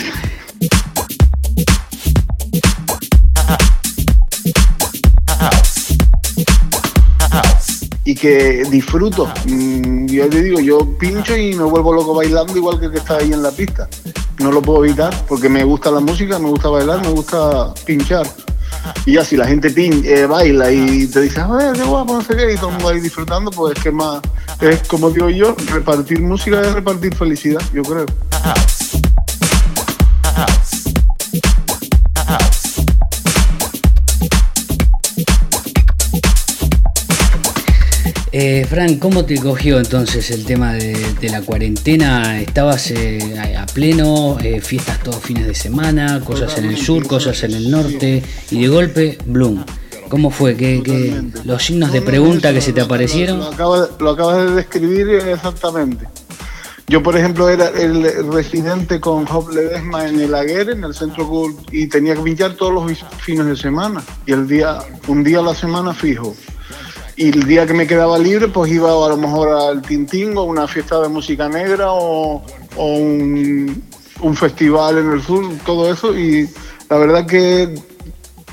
Que 8.20 8.64
disfruto. 8.70 9.32
Mm, 9.46 10.06
yo 10.06 10.28
te 10.28 10.42
digo, 10.42 10.60
yo 10.60 10.78
pincho 10.98 11.36
y 11.36 11.54
me 11.54 11.64
vuelvo 11.64 11.94
loco 11.94 12.14
bailando 12.14 12.54
igual 12.56 12.78
que 12.78 12.90
que 12.90 12.98
está 12.98 13.16
ahí 13.16 13.32
en 13.32 13.42
la 13.42 13.50
pista. 13.50 13.88
No 14.38 14.52
lo 14.52 14.60
puedo 14.60 14.84
evitar 14.84 15.14
porque 15.26 15.48
me 15.48 15.64
gusta 15.64 15.90
la 15.90 16.00
música, 16.00 16.38
me 16.38 16.48
gusta 16.48 16.68
bailar, 16.68 17.00
me 17.00 17.10
gusta 17.10 17.72
pinchar. 17.86 18.26
Y 19.06 19.14
ya 19.14 19.24
si 19.24 19.36
la 19.36 19.46
gente 19.46 19.72
eh, 19.76 20.26
baila 20.26 20.70
y 20.70 21.06
te 21.06 21.22
dice, 21.22 21.42
ver, 21.44 21.72
qué 21.74 21.82
guapo, 21.82 22.14
no 22.14 22.22
sé 22.22 22.36
qué, 22.36 22.52
y 22.52 22.56
todo 22.56 22.68
el 22.68 22.74
mundo 22.74 22.88
ahí 22.90 23.00
disfrutando, 23.00 23.50
pues 23.50 23.76
es 23.76 23.82
que 23.82 23.90
más, 23.90 24.20
es 24.60 24.86
como 24.86 25.10
digo 25.10 25.28
yo, 25.28 25.54
repartir 25.72 26.20
música 26.20 26.60
es 26.60 26.72
repartir 26.72 27.14
felicidad, 27.14 27.62
yo 27.72 27.82
creo. 27.82 28.06
Eh, 38.32 38.64
Frank, 38.68 39.00
¿cómo 39.00 39.24
te 39.24 39.40
cogió 39.40 39.78
entonces 39.78 40.30
el 40.30 40.44
tema 40.44 40.74
de, 40.74 40.96
la 41.28 41.42
cuarentena? 41.42 42.40
¿Estabas 42.40 42.92
eh, 42.92 43.56
a 43.58 43.66
pleno, 43.66 44.38
eh, 44.40 44.60
fiestas 44.60 45.02
todos 45.02 45.20
fines 45.20 45.48
de 45.48 45.54
semana, 45.54 46.20
cosas 46.20 46.56
en 46.58 46.66
el 46.66 46.76
sur, 46.76 47.08
cosas 47.08 47.42
en 47.42 47.54
el 47.54 47.70
norte, 47.72 48.22
y 48.52 48.60
de 48.62 48.68
golpe, 48.68 49.18
Bloom? 49.26 49.64
¿Cómo 50.08 50.30
fue? 50.30 50.56
¿Qué, 50.56 51.22
los 51.44 51.64
signos 51.64 51.92
de 51.92 52.02
pregunta 52.02 52.52
que 52.52 52.60
se 52.60 52.72
te 52.72 52.80
aparecieron? 52.80 53.40
Lo 53.40 53.46
acabas, 54.10 54.46
de 54.46 54.54
describir 54.54 55.08
exactamente. 55.08 56.06
Yo, 56.86 57.02
por 57.02 57.16
ejemplo, 57.16 57.48
era 57.48 57.68
el 57.68 58.32
residente 58.32 59.00
con 59.00 59.26
Job 59.26 59.50
Ledesma 59.50 60.08
en 60.08 60.20
el 60.20 60.34
Aguer, 60.34 60.70
en 60.70 60.84
el 60.84 60.94
centro 60.94 61.28
Cult, 61.28 61.72
y 61.72 61.88
tenía 61.88 62.14
que 62.14 62.22
pinchar 62.22 62.54
todos 62.54 62.74
los 62.74 62.98
fines 63.18 63.46
de 63.46 63.56
semana. 63.56 64.02
Y 64.26 64.32
el 64.32 64.46
día, 64.46 64.78
un 65.08 65.24
día 65.24 65.40
a 65.40 65.42
la 65.42 65.54
semana 65.54 65.94
fijo. 65.94 66.34
Y 67.20 67.28
el 67.28 67.44
día 67.44 67.66
que 67.66 67.74
me 67.74 67.86
quedaba 67.86 68.18
libre, 68.18 68.48
pues 68.48 68.72
iba 68.72 68.92
a 68.92 69.08
lo 69.10 69.16
mejor 69.18 69.50
al 69.50 69.82
Tintingo, 69.82 70.42
una 70.44 70.66
fiesta 70.66 71.02
de 71.02 71.08
música 71.10 71.50
negra 71.50 71.92
o, 71.92 72.42
un, 72.78 73.84
festival 74.34 74.96
en 74.96 75.12
el 75.12 75.22
sur, 75.22 75.44
todo 75.66 75.92
eso. 75.92 76.18
Y 76.18 76.48
la 76.88 76.96
verdad 76.96 77.26
que 77.26 77.74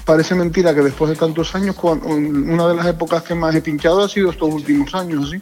parece 0.03 0.35
mentira 0.35 0.75
que 0.75 0.81
después 0.81 1.09
de 1.09 1.15
tantos 1.15 1.55
años, 1.55 1.77
una 1.81 2.67
de 2.67 2.75
las 2.75 2.87
épocas 2.87 3.23
que 3.23 3.35
más 3.35 3.55
he 3.55 3.61
pinchado 3.61 4.03
ha 4.03 4.09
sido 4.09 4.31
estos 4.31 4.53
últimos 4.53 4.93
años, 4.93 5.29
¿sí? 5.29 5.41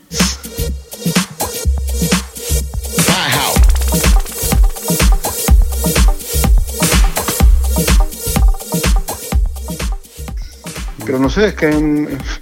Pero 11.06 11.20
no 11.20 11.30
sé, 11.30 11.48
es 11.48 11.54
que 11.54 11.68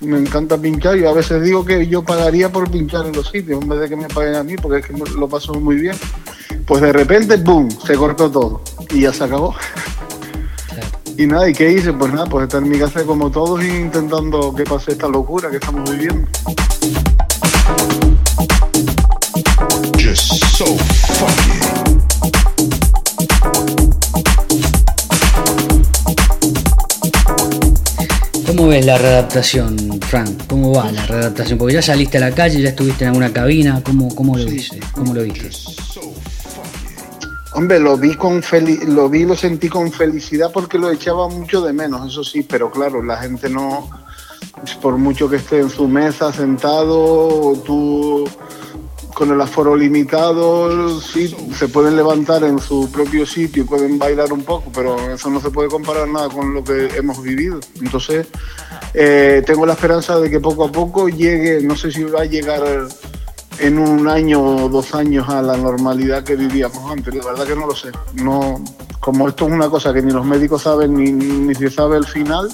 me 0.02 0.18
encanta 0.18 0.58
pinchar 0.58 0.98
y 0.98 1.06
a 1.06 1.12
veces 1.12 1.44
digo 1.44 1.66
que 1.66 1.86
yo 1.88 2.02
pagaría 2.04 2.50
por 2.50 2.72
pinchar 2.72 3.06
en 3.06 3.14
los 3.14 3.30
sitios 3.30 3.62
en 3.62 3.68
vez 3.68 3.80
de 3.82 3.90
que 3.90 3.96
me 3.96 4.08
paguen 4.08 4.36
a 4.36 4.44
mí 4.44 4.56
porque 4.56 4.80
es 4.80 4.86
que 4.86 4.94
lo 5.18 5.28
paso 5.28 5.54
muy 5.56 5.76
bien. 5.76 5.96
Pues 6.66 6.82
de 6.82 6.94
repente, 6.94 7.36
¡boom!, 7.38 7.70
se 7.70 7.96
cortó 7.96 8.32
todo 8.32 8.62
y 8.90 9.02
ya 9.02 9.12
se 9.12 9.26
acabó. 9.26 9.54
y 11.18 11.28
nada, 11.28 11.50
¿y 11.50 11.54
qué 11.54 11.72
hice? 11.72 11.92
Pues 11.92 12.14
nada, 12.14 12.26
pues 12.26 12.44
estar 12.44 12.64
en 12.64 12.70
mi 12.70 12.80
casa 12.80 13.04
como 13.04 13.30
todos 13.30 13.62
intentando 13.64 14.56
que 14.56 14.64
pase 14.64 14.94
esta 14.94 15.10
locura 15.10 15.50
que 15.50 15.58
estamos 15.58 15.90
viviendo. 15.92 16.28
¿Cómo 28.64 28.72
ves 28.72 28.86
la 28.86 28.98
readaptación, 28.98 29.76
Frank? 30.08 30.48
¿Cómo 30.48 30.74
va 30.74 30.90
la 30.90 31.06
readaptación? 31.06 31.60
Porque 31.60 31.74
ya 31.74 31.82
saliste 31.82 32.18
a 32.18 32.22
la 32.22 32.32
calle, 32.32 32.62
ya 32.62 32.70
estuviste 32.70 33.04
en 33.04 33.10
alguna 33.10 33.34
cabina, 33.34 33.82
¿cómo, 33.84 34.16
cómo 34.16 34.38
lo 34.38 34.46
viste? 34.46 34.80
¿Cómo 34.94 35.14
lo 35.14 35.22
viste? 35.22 35.50
Hombre, 37.52 37.78
lo 37.82 37.98
vi 37.98 38.16
con 38.16 38.42
lo 38.88 39.10
vi, 39.10 39.26
lo 39.26 39.36
sentí 39.36 39.68
con 39.68 39.92
felicidad 39.92 40.50
porque 40.54 40.78
lo 40.78 40.90
echaba 40.92 41.28
mucho 41.28 41.60
de 41.60 41.74
menos, 41.74 42.10
eso 42.10 42.24
sí, 42.24 42.44
pero 42.44 42.72
claro, 42.72 43.04
la 43.04 43.18
gente 43.18 43.50
no, 43.50 43.90
por 44.82 44.96
mucho 44.96 45.30
que 45.30 45.36
esté 45.36 45.60
en 45.60 45.70
su 45.70 45.90
mesa 45.90 46.32
sentado, 46.32 47.62
tú 47.66 48.24
con 49.14 49.32
el 49.32 49.40
aforo 49.40 49.76
limitado, 49.76 51.00
sí, 51.00 51.36
se 51.58 51.68
pueden 51.68 51.96
levantar 51.96 52.44
en 52.44 52.60
su 52.60 52.92
propio 52.92 53.26
sitio 53.26 53.64
y 53.64 53.66
pueden 53.66 54.00
bailar 54.00 54.34
un 54.34 54.44
poco, 54.44 54.72
pero 54.74 54.98
eso 55.12 55.30
no 55.30 55.40
se 55.40 55.52
puede 55.52 55.70
comparar 55.70 56.08
nada 56.08 56.30
con 56.30 56.54
lo 56.54 56.64
que 56.64 56.88
hemos 56.96 57.22
vivido. 57.22 57.60
Entonces, 57.82 58.28
eh, 58.94 59.44
tengo 59.46 59.66
la 59.66 59.74
esperanza 59.74 60.20
de 60.20 60.30
que 60.30 60.40
poco 60.40 60.66
a 60.66 60.72
poco 60.72 61.10
llegue, 61.10 61.62
no 61.62 61.76
sé 61.76 61.92
si 61.92 62.04
va 62.04 62.22
a 62.22 62.26
llegar 62.26 62.88
en 63.60 63.80
un 63.80 64.08
año 64.08 64.42
o 64.42 64.70
dos 64.70 64.96
años 64.96 65.30
a 65.30 65.42
la 65.42 65.58
normalidad 65.58 66.24
que 66.24 66.36
vivíamos 66.36 66.92
antes. 66.92 67.14
La 67.14 67.26
verdad 67.26 67.46
que 67.46 67.56
no 67.56 67.68
lo 67.68 67.76
sé. 67.76 67.92
No, 68.16 68.64
como 69.00 69.28
esto 69.28 69.46
es 69.48 69.52
una 69.52 69.70
cosa 69.70 69.94
que 69.94 70.02
ni 70.02 70.12
los 70.12 70.26
médicos 70.26 70.64
saben 70.64 70.96
ni, 70.96 71.12
ni 71.12 71.56
se 71.56 71.70
sabe 71.70 71.98
el 71.98 72.06
final, 72.06 72.50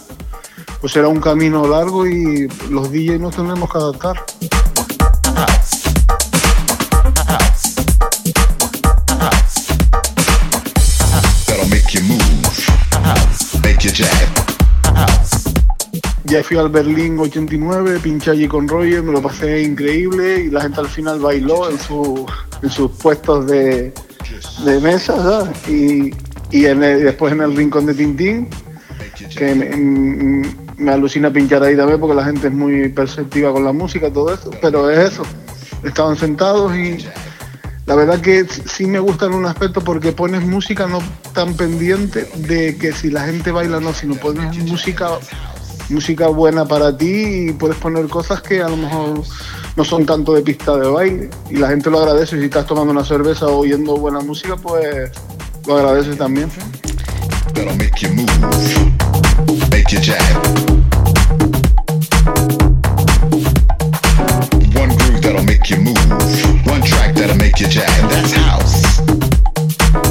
pues 0.81 0.93
será 0.93 1.07
un 1.07 1.21
camino 1.21 1.67
largo 1.67 2.05
y 2.05 2.47
los 2.69 2.91
DJs 2.91 3.19
nos 3.19 3.35
tenemos 3.35 3.71
que 3.71 3.77
adaptar. 3.77 4.23
Ya 16.25 16.43
fui 16.43 16.57
al 16.57 16.69
Berlín 16.69 17.17
89, 17.17 17.99
pinché 18.03 18.31
allí 18.31 18.47
con 18.47 18.67
Roger, 18.67 19.01
me 19.01 19.11
lo 19.11 19.21
pasé 19.21 19.63
increíble 19.63 20.43
y 20.43 20.51
la 20.51 20.61
gente 20.61 20.79
al 20.79 20.87
final 20.87 21.19
bailó 21.19 21.69
en, 21.69 21.79
su, 21.79 22.25
en 22.61 22.69
sus 22.69 22.91
puestos 22.91 23.47
de, 23.47 23.91
de 24.63 24.79
mesa, 24.79 25.51
Y, 25.67 26.11
después 26.51 27.33
en 27.33 27.41
el 27.41 27.55
rincón 27.55 27.87
de 27.87 27.95
Tintín, 27.95 28.47
que 29.35 30.53
me, 30.77 30.91
alucina 30.91 31.31
pinchar 31.31 31.63
ahí 31.63 31.75
también 31.75 31.99
porque 31.99 32.15
la 32.15 32.25
gente 32.25 32.47
es 32.47 32.53
muy 32.53 32.89
perceptiva 32.89 33.51
con 33.51 33.63
la 33.63 33.71
música, 33.71 34.11
todo 34.11 34.33
eso, 34.33 34.51
pero 34.61 34.89
es 34.89 35.13
eso. 35.13 35.23
Estaban 35.83 36.15
sentados 36.15 36.75
y 36.75 37.05
la 37.89 37.95
verdad 37.95 38.21
que 38.21 38.45
sí 38.45 38.85
me 38.85 38.99
gusta 38.99 39.25
en 39.25 39.33
un 39.33 39.47
aspecto 39.47 39.81
porque 39.81 40.11
pones 40.11 40.45
música 40.45 40.85
no 40.85 40.99
tan 41.33 41.55
pendiente 41.55 42.29
de 42.35 42.77
que 42.77 42.93
si 42.93 43.09
la 43.09 43.25
gente 43.25 43.51
baila 43.51 43.77
o 43.77 43.79
no, 43.81 43.93
sino 43.93 44.13
pones 44.13 44.55
música 44.59 45.17
música 45.89 46.27
buena 46.27 46.65
para 46.65 46.95
ti 46.95 47.47
y 47.49 47.51
puedes 47.51 47.77
poner 47.77 48.05
cosas 48.07 48.43
que 48.43 48.61
a 48.61 48.69
lo 48.69 48.77
mejor 48.77 49.23
no 49.75 49.83
son 49.83 50.05
tanto 50.05 50.33
de 50.33 50.43
pista 50.43 50.77
de 50.77 50.87
baile 50.87 51.29
y 51.49 51.55
la 51.55 51.69
gente 51.69 51.89
lo 51.89 51.97
agradece. 51.97 52.37
Si 52.37 52.45
estás 52.45 52.67
tomando 52.67 52.91
una 52.91 53.03
cerveza 53.03 53.47
o 53.47 53.61
oyendo 53.61 53.97
buena 53.97 54.19
música, 54.19 54.55
pues 54.55 55.11
lo 55.65 55.75
agradece 55.75 56.15
también. 56.15 56.51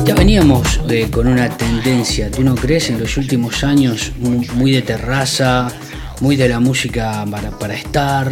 Ya 0.05 0.14
veníamos 0.14 0.79
eh, 0.90 1.09
con 1.11 1.27
una 1.27 1.49
tendencia, 1.57 2.31
¿tú 2.31 2.42
no 2.42 2.55
crees? 2.55 2.90
En 2.90 3.01
los 3.01 3.16
últimos 3.16 3.64
años 3.64 4.12
muy, 4.18 4.73
de 4.73 4.83
terraza, 4.83 5.68
muy 6.21 6.37
de 6.37 6.51
la 6.51 6.61
música 6.61 7.25
para, 7.59 7.75
estar. 7.75 8.31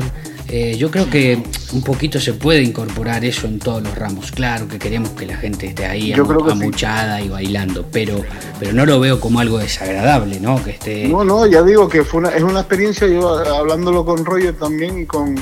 Eh, 0.48 0.76
yo 0.76 0.90
creo 0.90 1.08
que 1.08 1.42
un 1.72 1.82
poquito 1.82 2.20
se 2.20 2.34
puede 2.34 2.62
incorporar 2.62 3.24
eso 3.24 3.46
en 3.46 3.60
todos 3.60 3.82
los 3.82 3.94
ramos. 3.94 4.30
Claro 4.30 4.68
que 4.68 4.78
queremos 4.78 5.10
que 5.12 5.24
la 5.24 5.38
gente 5.38 5.68
esté 5.68 5.86
ahí 5.86 6.12
amuchada 6.12 7.22
y 7.22 7.30
bailando, 7.30 7.86
pero, 7.90 8.22
pero 8.58 8.74
no 8.74 8.84
lo 8.84 9.00
veo 9.00 9.18
como 9.20 9.40
algo 9.40 9.56
desagradable, 9.56 10.38
¿no? 10.38 10.62
Que 10.62 10.72
esté... 10.72 11.08
No, 11.08 11.24
no, 11.24 11.46
ya 11.46 11.62
digo 11.62 11.88
que 11.88 12.04
fue 12.04 12.22
es 12.36 12.42
una 12.42 12.60
experiencia, 12.60 13.06
yo 13.08 13.38
hablándolo 13.38 14.04
con 14.04 14.22
Roger 14.22 14.54
también 14.54 14.98
y 15.00 15.06
con, 15.06 15.34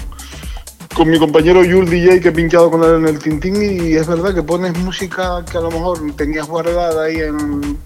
con 0.95 1.11
mi 1.11 1.19
compañero 1.19 1.65
Yul 1.65 1.89
DJ 1.89 2.21
que 2.21 2.29
he 2.29 2.33
pinchado 2.33 2.71
con 2.71 2.83
él 2.85 2.97
en 2.97 3.09
el 3.09 3.19
Tintín 3.19 3.57
y 3.57 3.95
es 3.95 4.07
verdad 4.07 4.33
que 4.33 4.43
pones 4.43 4.79
música 4.79 5.45
que 5.51 5.59
a 5.59 5.61
lo 5.61 5.71
mejor 5.71 5.99
tenías 6.17 6.47
guardada 6.47 7.05
ahí 7.05 7.17
en, 7.17 7.79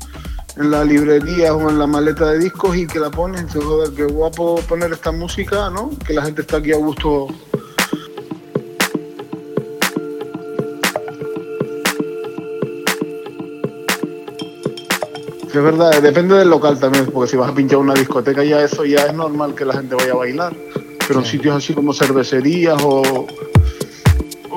la 0.57 0.85
librería 0.85 1.55
o 1.55 1.71
en 1.71 1.79
la 1.79 1.87
maleta 1.87 2.33
de 2.33 2.39
discos 2.41 2.77
y 2.77 2.87
que 2.87 2.99
la 2.99 3.11
pones 3.11 3.47
dices, 3.47 3.65
joder, 3.65 3.95
qué 3.95 4.05
guapo 4.05 4.57
poner 4.69 4.93
esta 4.93 5.13
música, 5.13 5.71
¿no? 5.71 5.91
Que 6.05 6.13
la 6.15 6.23
gente 6.23 6.43
está 6.43 6.57
aquí 6.57 6.73
a 6.73 6.77
gusto. 6.77 7.29
Es 15.47 15.55
verdad, 15.55 16.03
depende 16.03 16.37
del 16.37 16.51
local 16.51 16.79
también, 16.79 17.07
porque 17.07 17.31
si 17.31 17.37
vas 17.37 17.51
a 17.51 17.55
pinchar 17.55 17.79
una 17.79 17.95
discoteca 17.95 18.43
ya 18.45 18.63
eso 18.63 18.85
ya 18.85 19.07
es 19.07 19.15
normal 19.15 19.55
que 19.55 19.65
la 19.65 19.75
gente 19.75 19.95
vaya 19.95 20.13
a 20.13 20.17
bailar 20.17 20.53
pero 21.09 21.21
en 21.21 21.27
sitios 21.27 21.57
así 21.57 21.73
como 21.73 21.95
cervecerías 21.95 22.81
o, 22.85 23.27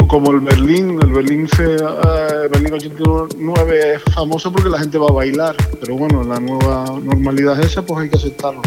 como 0.08 0.32
el 0.32 0.42
Berlín, 0.42 1.00
el 1.02 1.14
Berlín, 1.14 1.48
se, 1.56 1.76
eh, 1.76 2.48
Berlín 2.52 2.74
89 2.74 3.94
es 3.94 4.14
famoso 4.14 4.52
porque 4.52 4.68
la 4.68 4.80
gente 4.80 4.98
va 4.98 5.08
a 5.08 5.14
bailar, 5.14 5.56
pero 5.80 5.96
bueno, 5.96 6.22
la 6.26 6.38
nueva 6.42 7.00
normalidad 7.02 7.58
es 7.62 7.68
esa, 7.68 7.86
pues 7.86 8.02
hay 8.02 8.10
que 8.10 8.18
aceptarlo. 8.18 8.62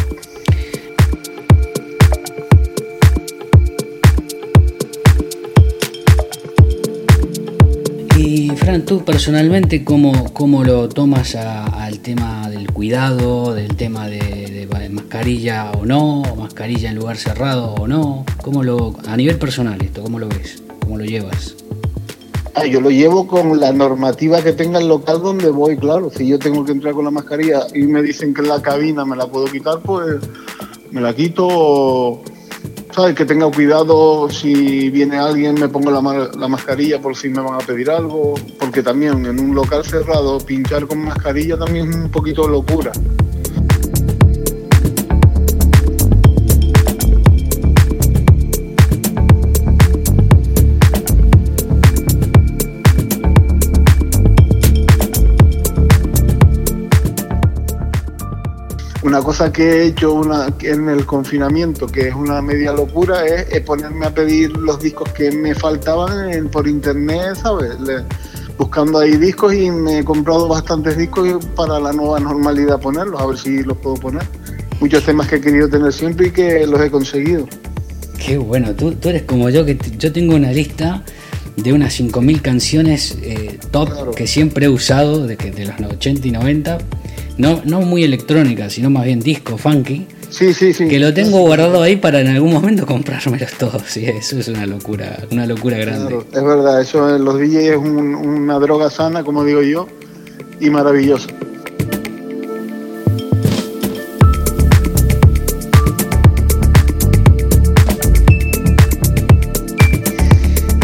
Fran, 8.64 8.87
tú 8.87 9.05
personalmente, 9.05 9.85
¿cómo, 9.85 10.33
cómo 10.33 10.64
lo 10.64 10.88
tomas 10.88 11.35
al 11.35 11.98
tema 11.98 12.48
del 12.48 12.72
cuidado, 12.72 13.53
del 13.53 13.77
tema 13.77 14.09
de, 14.09 14.66
mascarilla 14.90 15.70
o 15.72 15.85
no, 15.85 16.22
mascarilla 16.38 16.88
en 16.88 16.96
lugar 16.96 17.18
cerrado 17.18 17.74
o 17.74 17.87
no? 17.87 18.24
¿Cómo 18.40 18.62
lo, 18.62 18.96
a 19.07 19.18
nivel 19.18 19.37
personal 19.37 19.83
esto, 19.83 20.03
cómo 20.03 20.18
lo 20.18 20.31
ves? 20.31 20.62
¿Cómo 20.81 20.96
lo 20.96 21.05
llevas? 21.05 21.57
Ah, 22.55 22.64
yo 22.64 22.81
lo 22.81 22.88
llevo 22.88 23.27
con 23.27 23.61
la 23.61 23.70
normativa 23.70 24.40
que 24.40 24.53
tenga 24.53 24.79
el 24.79 24.88
local 24.88 25.20
donde 25.20 25.50
voy, 25.50 25.77
claro. 25.77 26.09
Si 26.09 26.27
yo 26.27 26.38
tengo 26.38 26.64
que 26.64 26.72
entrar 26.72 26.94
con 26.94 27.05
la 27.05 27.11
mascarilla 27.11 27.66
y 27.74 27.83
me 27.83 28.00
dicen 28.00 28.33
que 28.33 28.40
en 28.40 28.48
la 28.48 28.62
cabina 28.62 29.05
me 29.05 29.14
la 29.14 29.27
puedo 29.27 29.44
quitar, 29.44 29.81
pues 29.81 30.20
me 30.90 31.03
la 31.03 31.14
quito 31.14 32.22
¿sabes? 32.94 33.14
Que 33.14 33.24
tenga 33.24 33.50
cuidado 33.50 34.30
si 34.30 34.88
viene 34.90 35.18
alguien, 35.18 35.54
me 35.54 35.68
pongo 35.68 35.90
la, 35.90 36.30
la, 36.37 36.48
mascarilla 36.48 37.00
por 37.00 37.16
si 37.16 37.28
me 37.28 37.40
van 37.40 37.54
a 37.54 37.59
pedir 37.59 37.90
algo, 37.90 38.35
porque 38.59 38.83
también 38.83 39.26
en 39.26 39.40
un 39.40 39.54
local 39.54 39.85
cerrado 39.85 40.38
pinchar 40.38 40.87
con 40.87 41.04
mascarilla 41.04 41.59
también 41.59 41.90
es 41.90 41.96
un 41.96 42.11
poquito 42.11 42.46
locura. 42.46 42.92
Una 59.14 59.22
cosa 59.22 59.53
que 59.53 59.62
he 59.62 59.87
hecho 59.87 60.12
una, 60.12 60.53
en 60.62 60.88
el 60.88 61.07
confinamiento, 61.07 61.87
que 61.87 62.09
es 62.09 62.14
una 62.16 62.42
media 62.42 62.72
locura, 62.72 63.24
es, 63.24 63.61
ponerme 63.61 64.07
a 64.07 64.11
pedir 64.12 64.57
los 64.57 64.81
discos 64.81 65.09
que 65.11 65.31
me 65.31 65.55
faltaban 65.55 66.48
por 66.48 66.66
internet, 66.66 67.37
¿sabes? 67.40 67.77
buscando 68.59 68.98
ahí 68.98 69.16
discos 69.16 69.55
y 69.55 69.70
me 69.70 70.00
he 70.00 70.05
comprado 70.05 70.48
bastantes 70.48 70.96
discos 70.96 71.44
para 71.55 71.79
la 71.79 71.92
nueva 71.92 72.18
normalidad 72.18 72.81
ponerlos, 72.81 73.20
a 73.20 73.27
ver 73.27 73.38
si 73.38 73.62
los 73.62 73.77
puedo 73.79 73.94
poner. 73.94 74.24
Muchos 74.81 75.05
temas 75.05 75.29
que 75.29 75.37
he 75.37 75.40
querido 75.40 75.68
tener 75.68 75.92
siempre 75.92 76.27
y 76.27 76.31
que 76.33 76.66
los 76.66 76.81
he 76.81 76.90
conseguido. 76.90 77.46
Qué 78.18 78.37
bueno, 78.37 78.74
tú, 78.74 78.96
tú 78.96 79.11
eres 79.11 79.22
como 79.22 79.48
yo, 79.48 79.64
que 79.64 79.79
yo 79.96 80.12
tengo 80.12 80.35
una 80.35 80.50
lista 80.50 81.05
de 81.55 81.72
unas 81.72 82.00
5.000 82.00 82.42
canciones 82.42 83.16
eh, 83.22 83.61
top 83.70 84.16
que 84.16 84.27
siempre 84.27 84.66
he 84.66 84.68
usado 84.68 85.24
de, 85.24 85.37
que, 85.37 85.53
de 85.53 85.66
los 85.66 85.92
80 85.92 86.27
y 86.27 86.31
90 86.33 86.79
no, 87.37 87.62
no 87.64 87.81
muy 87.81 88.05
electrónica, 88.05 88.70
sino 88.70 88.90
más 88.90 89.05
bien 89.05 89.20
disco 89.20 89.59
funky. 89.59 90.07
Sí, 90.31 90.53
sí, 90.53 90.73
sí. 90.73 90.88
Que 90.88 90.99
lo 90.99 91.12
tengo 91.14 91.40
guardado 91.40 91.83
ahí 91.83 91.97
para 91.97 92.20
en 92.20 92.29
algún 92.29 92.53
momento 92.53 92.87
comprármelos 92.94 93.53
todos. 93.53 93.83
Sí, 93.87 94.05
eso 94.07 94.38
es 94.38 94.49
una 94.49 94.66
locura, 94.66 95.18
una 95.31 95.47
locura 95.47 95.77
grande. 95.79 96.18
Es 96.33 96.44
verdad, 96.44 96.81
eso 96.81 97.14
en 97.14 97.25
los 97.25 97.38
DJs 97.38 97.57
es 97.57 97.77
una 97.77 98.59
droga 98.59 98.90
sana, 98.90 99.25
como 99.25 99.44
digo 99.44 99.62
yo, 99.62 99.88
y 100.61 100.70
maravillosa. 100.70 101.29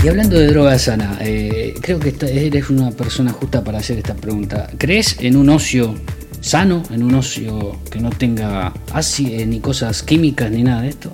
Y 0.02 0.08
hablando 0.08 0.38
de 0.38 0.46
droga 0.46 0.78
sana, 0.78 1.18
eh, 1.20 1.74
creo 1.80 2.00
que 2.00 2.14
eres 2.22 2.70
una 2.70 2.90
persona 2.90 3.32
justa 3.32 3.62
para 3.62 3.78
hacer 3.78 3.98
esta 3.98 4.14
pregunta. 4.14 4.70
¿Crees 4.78 5.16
en 5.20 5.36
un 5.36 5.50
ocio 5.50 5.94
sano, 6.40 6.82
en 6.90 7.02
un 7.02 7.14
ocio 7.14 7.78
que 7.90 8.00
no 8.00 8.10
tenga 8.10 8.72
ácido, 8.92 9.44
ni 9.46 9.60
cosas 9.60 10.02
químicas, 10.02 10.50
ni 10.50 10.62
nada 10.62 10.82
de 10.82 10.88
esto? 10.90 11.12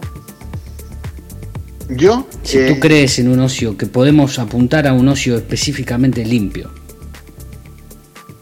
Yo, 1.89 2.27
Si 2.43 2.59
eh, 2.59 2.67
tú 2.73 2.81
crees 2.81 3.19
en 3.19 3.29
un 3.29 3.41
ocio, 3.41 3.77
que 3.77 3.87
podemos 3.87 4.39
apuntar 4.39 4.87
a 4.87 4.93
un 4.93 5.09
ocio 5.09 5.37
específicamente 5.37 6.25
limpio. 6.25 6.71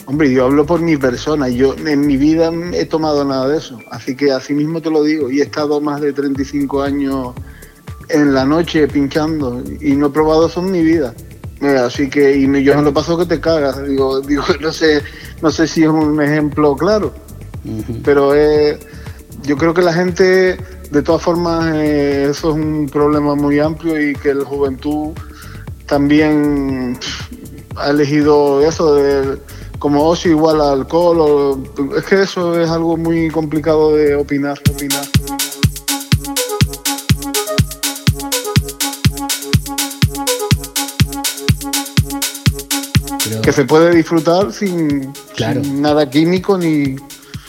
hombre, 0.07 0.33
yo 0.33 0.45
hablo 0.47 0.65
por 0.67 0.81
mi 0.81 0.97
persona. 0.97 1.49
Yo 1.49 1.75
en 1.87 2.07
mi 2.07 2.17
vida 2.17 2.51
he 2.73 2.87
tomado 2.87 3.25
nada 3.25 3.49
de 3.49 3.59
eso. 3.59 3.79
Así 3.91 4.17
que 4.17 4.31
así 4.33 4.55
mismo 4.55 4.81
te 4.81 4.91
lo 4.91 5.03
digo. 5.03 5.31
Y 5.31 5.41
he 5.41 5.45
estado 5.45 5.81
más 5.81 6.01
de 6.01 6.13
35 6.13 6.83
años 6.83 7.35
en 8.09 8.35
la 8.35 8.45
noche 8.45 8.87
pinchando 8.89 9.63
y 9.81 9.93
no 9.97 10.07
he 10.07 10.11
probado 10.11 10.47
eso 10.47 10.61
en 10.61 10.71
mi 10.73 10.83
vida. 10.83 11.15
Eh, 11.61 11.77
Así 11.79 12.11
que 12.11 12.37
y 12.37 12.43
yo 12.65 12.77
me 12.77 12.83
lo 12.83 12.93
paso 12.95 13.17
que 13.19 13.27
te 13.27 13.41
cagas. 13.41 13.87
Digo, 13.87 14.21
digo, 14.27 14.45
no 14.61 14.73
sé, 14.73 15.03
no 15.43 15.51
sé 15.51 15.67
si 15.67 15.83
es 15.83 15.89
un 15.89 16.21
ejemplo 16.23 16.77
claro. 16.77 17.13
Pero 18.05 18.35
eh, 18.35 18.79
yo 19.43 19.57
creo 19.57 19.73
que 19.75 19.83
la 19.83 19.93
gente, 19.93 20.57
de 20.91 21.03
todas 21.03 21.23
formas, 21.23 21.75
eh, 21.75 22.29
eso 22.31 22.51
es 22.51 22.55
un 22.57 22.89
problema 22.93 23.35
muy 23.35 23.59
amplio 23.59 23.99
y 24.01 24.15
que 24.15 24.35
la 24.35 24.45
juventud 24.45 25.13
también 25.87 26.99
ha 27.77 27.91
elegido 27.91 28.61
eso 28.67 28.95
de, 28.95 29.39
como 29.79 30.05
ocio 30.05 30.31
igual 30.31 30.61
al 30.61 30.81
alcohol. 30.81 31.17
o- 31.21 31.97
es 31.97 32.05
que 32.05 32.23
eso 32.23 32.59
es 32.61 32.69
algo 32.71 32.97
muy 32.97 33.29
complicado 33.31 33.95
de 33.97 34.15
opinar. 34.15 34.59
opinar. 34.71 35.05
Que 43.45 43.53
se 43.53 43.65
puede 43.65 43.95
disfrutar 43.95 44.53
sin, 44.53 45.13
Claro. 45.37 45.63
sin 45.63 45.83
nada 45.83 46.09
químico 46.09 46.57
ni... 46.57 46.97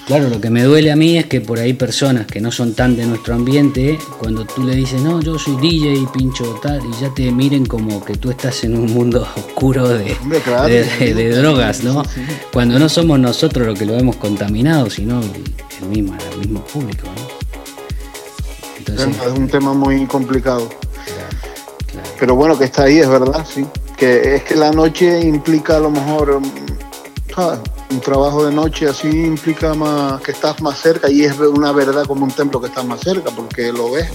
claro, 0.07 0.27
lo 0.29 0.41
que 0.41 0.49
me 0.49 0.61
duele 0.63 0.91
a 0.91 0.95
mí 0.97 1.17
es 1.17 1.25
que 1.27 1.39
por 1.41 1.57
ahí 1.57 1.73
personas 1.73 2.27
que 2.27 2.41
no 2.41 2.51
son 2.51 2.73
tan 2.73 2.97
de 2.97 3.05
nuestro 3.05 3.33
ambiente, 3.33 3.97
cuando 4.19 4.43
tú 4.45 4.63
le 4.63 4.75
dices, 4.75 5.01
no, 5.01 5.21
yo 5.21 5.39
soy 5.39 5.55
DJ 5.55 5.93
y 5.95 6.05
pincho 6.07 6.59
tal, 6.61 6.81
y 6.85 7.01
ya 7.01 7.13
te 7.13 7.31
miren 7.31 7.65
como 7.65 8.03
que 8.03 8.15
tú 8.15 8.29
estás 8.29 8.63
en 8.65 8.75
un 8.77 8.93
mundo 8.93 9.25
oscuro 9.37 9.87
de, 9.87 10.15
claro. 10.43 10.67
de, 10.67 10.83
de- 10.83 11.13
de 11.13 11.29
drogas, 11.37 11.81
¿no? 11.83 12.03
Cuando 12.51 12.77
no 12.77 12.89
somos 12.89 13.17
nosotros 13.19 13.65
los 13.65 13.79
que 13.79 13.85
lo 13.85 13.93
hemos 13.97 14.17
contaminado, 14.17 14.89
sino 14.89 15.21
el, 15.21 15.87
mismo, 15.87 16.15
el 16.33 16.39
mismo 16.39 16.59
público, 16.65 17.07
¿no? 17.15 17.45
Entonces, 18.79 19.15
Es 19.25 19.31
un 19.39 19.47
tema 19.47 19.73
muy 19.73 20.05
complicado. 20.07 20.69
claro. 20.69 22.09
Pero 22.19 22.35
bueno, 22.35 22.57
que 22.57 22.65
está 22.65 22.83
ahí, 22.83 22.99
es 22.99 23.07
verdad, 23.09 23.45
sí. 23.51 23.65
Que 23.97 24.35
es 24.35 24.43
que 24.43 24.55
la 24.55 24.71
noche 24.71 25.21
implica 25.21 25.77
a 25.77 25.79
lo 25.79 25.89
mejor, 25.89 26.39
mm, 26.39 27.33
¿sabes? 27.33 27.59
Un 27.91 28.01
trabajo 28.01 28.45
de 28.45 28.53
noche 28.53 28.87
así 28.87 29.07
implica 29.07 29.73
más 29.73 30.21
que 30.21 30.31
estás 30.31 30.61
más 30.61 30.79
cerca 30.79 31.09
y 31.09 31.23
es 31.23 31.37
una 31.39 31.71
verdad 31.71 32.05
como 32.05 32.25
un 32.25 32.31
templo 32.31 32.59
que 32.59 32.67
estás 32.67 32.85
más 32.85 33.01
cerca 33.01 33.31
porque 33.31 33.71
lo 33.71 33.91
ves. 33.91 34.09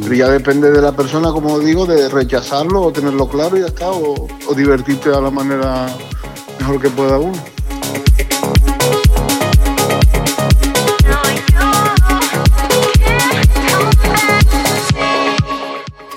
Pero 0.00 0.14
ya 0.14 0.28
depende 0.28 0.70
de 0.72 0.82
la 0.82 0.92
persona, 0.92 1.30
como 1.30 1.58
digo, 1.60 1.86
de 1.86 2.08
rechazarlo 2.08 2.82
o 2.82 2.92
tenerlo 2.92 3.28
claro 3.28 3.56
y 3.56 3.60
ya 3.60 3.66
está, 3.66 3.90
o, 3.90 4.26
o 4.48 4.54
divertirte 4.54 5.10
a 5.10 5.20
la 5.20 5.30
manera 5.30 5.86
mejor 6.58 6.80
que 6.80 6.90
pueda 6.90 7.18
uno. 7.18 7.40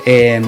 Eh, 0.10 0.42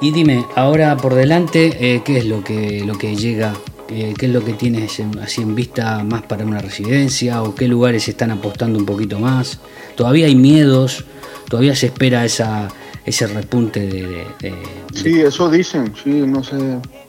y 0.00 0.10
dime, 0.12 0.44
ahora 0.54 0.96
por 0.96 1.14
delante, 1.14 1.94
eh, 1.94 2.02
¿qué 2.04 2.18
es 2.18 2.26
lo 2.26 2.42
que, 2.44 2.82
lo 2.84 2.96
que 2.98 3.16
llega? 3.16 3.54
Eh, 3.88 4.14
¿Qué 4.18 4.26
es 4.26 4.32
lo 4.32 4.44
que 4.44 4.52
tienes 4.52 4.98
en- 4.98 5.18
así 5.20 5.42
en 5.42 5.54
vista 5.54 6.02
más 6.02 6.22
para 6.22 6.44
una 6.44 6.58
residencia? 6.60 7.42
¿O 7.42 7.54
qué 7.54 7.68
lugares 7.68 8.08
están 8.08 8.30
apostando 8.32 8.78
un 8.78 8.84
poquito 8.86 9.18
más? 9.20 9.58
¿Todavía 9.94 10.26
hay 10.26 10.34
miedos? 10.34 11.04
¿Todavía 11.48 11.76
se 11.76 11.86
espera 11.86 12.24
esa, 12.24 12.68
ese 13.04 13.28
repunte 13.28 13.80
de, 13.86 14.02
de- 14.02 14.26
de- 14.40 14.54
Sí, 14.92 15.20
eso 15.20 15.48
dicen, 15.48 15.92
sí, 16.02 16.10
no 16.10 16.42
sé 16.42 16.56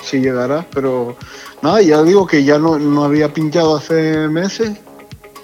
si 0.04 0.20
llegará, 0.20 0.68
pero 0.72 1.18
nada, 1.64 1.82
ya 1.82 2.04
digo 2.04 2.28
que 2.28 2.44
ya 2.44 2.60
no, 2.60 2.78
no 2.78 3.04
había 3.06 3.34
pinchado 3.34 3.76
hace 3.78 4.28
meses, 4.28 4.74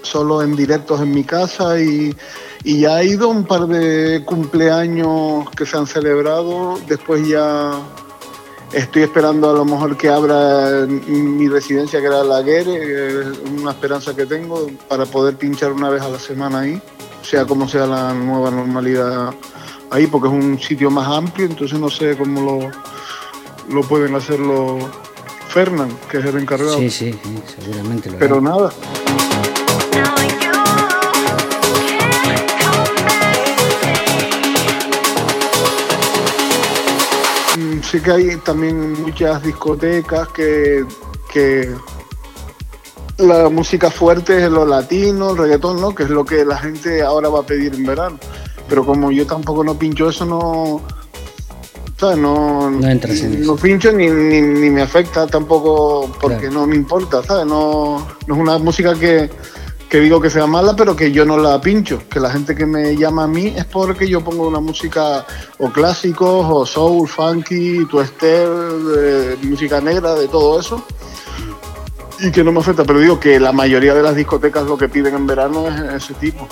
solo 0.04 0.44
en 0.44 0.56
directos 0.56 1.02
en 1.02 1.12
mi 1.12 1.24
casa 1.24 1.80
y, 1.82 2.14
y 2.64 2.82
ya 2.82 3.02
he 3.02 3.08
ido 3.08 3.28
un 3.28 3.44
par 3.44 3.68
de 3.68 4.24
cumpleaños 4.26 5.50
que 5.52 5.66
se 5.66 5.78
han 5.78 5.86
celebrado, 5.86 6.80
después 6.88 7.28
ya 7.28 7.74
estoy 8.72 9.04
esperando 9.04 9.50
a 9.50 9.54
lo 9.54 9.66
mejor 9.66 9.98
que 9.98 10.10
abra 10.10 10.88
mi 10.88 11.48
residencia 11.48 12.00
que 12.00 12.08
era 12.08 12.24
la 12.24 12.42
Guerre, 12.42 13.22
es 13.22 13.40
una 13.60 13.72
esperanza 13.72 14.16
que 14.16 14.26
tengo 14.26 14.68
para 14.88 15.06
poder 15.06 15.36
pinchar 15.36 15.74
una 15.74 15.90
vez 15.90 16.02
a 16.02 16.10
la 16.10 16.20
semana 16.20 16.62
ahí, 16.62 16.82
sea 17.22 17.46
como 17.46 17.68
sea 17.68 17.86
la 17.86 18.14
nueva 18.14 18.50
normalidad 18.50 19.34
ahí, 19.92 20.08
porque 20.08 20.28
es 20.28 20.34
un 20.34 20.60
sitio 20.60 20.90
más 20.90 21.08
amplio, 21.08 21.46
entonces 21.46 21.78
no 21.80 21.90
sé 21.90 22.18
cómo 22.18 22.42
lo, 22.42 23.74
lo 23.74 23.88
pueden 23.88 24.16
hacer 24.16 24.40
los 24.40 24.84
Fernán, 25.50 25.90
que 26.10 26.18
es 26.18 26.26
el 26.26 26.40
encargado. 26.40 26.80
Sí, 26.80 26.90
sí, 26.90 27.14
sí, 27.24 27.44
seguramente 27.62 28.10
lo 28.10 28.18
Pero 28.18 28.42
nada, 28.42 28.72
sí 37.94 38.02
que 38.02 38.12
hay 38.12 38.36
también 38.38 38.94
muchas 39.04 39.44
discotecas 39.44 40.28
que, 40.30 40.84
que 41.32 41.72
la 43.20 43.50
música 43.50 43.92
fuerte 43.92 44.44
es 44.44 44.50
lo 44.50 44.66
latino, 44.66 45.30
el 45.32 45.38
reggaetón, 45.38 45.80
¿no? 45.80 45.94
Que 45.94 46.04
es 46.04 46.10
lo 46.10 46.26
que 46.26 46.44
la 46.44 46.58
gente 46.58 47.04
ahora 47.04 47.30
va 47.30 47.42
a 47.42 47.46
pedir 47.46 47.76
en 47.76 47.86
verano. 47.86 48.18
Pero 48.68 48.84
como 48.84 49.12
yo 49.12 49.28
tampoco 49.28 49.64
no 49.64 49.76
pincho 49.78 50.10
eso, 50.10 50.26
no... 50.26 50.82
¿sabes? 52.00 52.18
No, 52.18 52.72
No 52.72 52.88
entras 52.90 53.20
en 53.20 53.46
no 53.46 53.54
eso. 53.54 53.56
pincho 53.58 53.92
ni, 53.92 54.08
ni, 54.10 54.42
ni 54.42 54.70
me 54.72 54.82
afecta 54.82 55.28
tampoco 55.28 56.10
porque 56.20 56.48
Claro. 56.48 56.54
no 56.62 56.66
me 56.68 56.76
importa, 56.76 57.22
¿sabes? 57.22 57.46
No, 57.46 58.00
no 58.26 58.34
es 58.36 58.42
una 58.42 58.58
música 58.58 58.96
que, 58.96 59.30
que 59.94 60.00
digo 60.00 60.20
que 60.20 60.32
sea 60.32 60.48
mala, 60.48 60.76
pero 60.76 60.96
que 60.96 61.12
yo 61.12 61.24
no 61.24 61.38
la 61.38 61.62
pincho. 61.62 62.02
Que 62.10 62.20
la 62.20 62.32
gente 62.32 62.56
que 62.56 62.66
me 62.66 62.98
llama 62.98 63.26
a 63.26 63.28
mí 63.28 63.54
es 63.56 63.64
porque 63.66 64.10
yo 64.10 64.24
pongo 64.24 64.48
una 64.48 64.60
música 64.60 65.24
o 65.60 65.70
clásicos, 65.70 66.48
o 66.50 66.66
soul, 66.66 67.08
funky, 67.08 67.86
twister, 67.86 68.50
eh, 68.98 69.38
música 69.44 69.80
negra, 69.82 70.16
de 70.16 70.28
todo 70.28 70.60
eso. 70.60 70.84
Y 72.20 72.32
que 72.32 72.44
no 72.44 72.52
me 72.52 72.62
afecta, 72.62 72.84
pero 72.86 73.02
digo 73.02 73.20
que 73.20 73.40
la 73.40 73.52
mayoría 73.52 73.94
de 73.94 74.02
las 74.02 74.16
discotecas 74.16 74.66
lo 74.66 74.80
que 74.80 74.90
piden 74.90 75.14
en 75.14 75.28
verano 75.28 75.68
es 75.68 76.04
ese 76.04 76.16
tipo. 76.16 76.48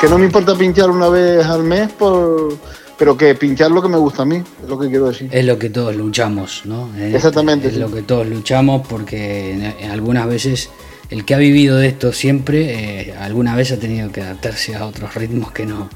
Que 0.00 0.08
no 0.08 0.18
me 0.18 0.24
importa 0.26 0.54
pinchar 0.56 0.88
una 0.90 1.08
vez 1.08 1.44
al 1.44 1.62
mes, 1.62 1.90
por, 1.92 2.56
pero 2.96 3.16
que 3.16 3.34
pinchar 3.34 3.70
lo 3.70 3.82
que 3.82 3.88
me 3.88 3.98
gusta 3.98 4.22
a 4.22 4.24
mí, 4.24 4.36
es 4.62 4.68
lo 4.68 4.78
que 4.78 4.88
quiero 4.88 5.08
decir. 5.08 5.28
Es 5.30 5.44
lo 5.44 5.58
que 5.58 5.68
todos 5.68 5.94
luchamos, 5.94 6.62
¿no? 6.64 6.88
Es- 6.96 7.14
Exactamente, 7.14 7.68
Es 7.68 7.74
sí. 7.74 7.80
lo 7.80 7.92
que 7.92 8.02
todos 8.02 8.26
luchamos 8.26 8.86
porque 8.88 9.74
algunas 9.90 10.26
veces 10.26 10.70
el 11.10 11.24
que 11.26 11.34
ha 11.34 11.38
vivido 11.38 11.76
de 11.76 11.88
esto 11.88 12.12
siempre, 12.14 13.10
eh, 13.10 13.14
alguna 13.18 13.54
vez 13.56 13.72
ha 13.72 13.76
tenido 13.78 14.10
que 14.10 14.22
adaptarse 14.22 14.74
a 14.74 14.86
otros 14.86 15.14
ritmos 15.14 15.52
que 15.52 15.66
no, 15.66 15.90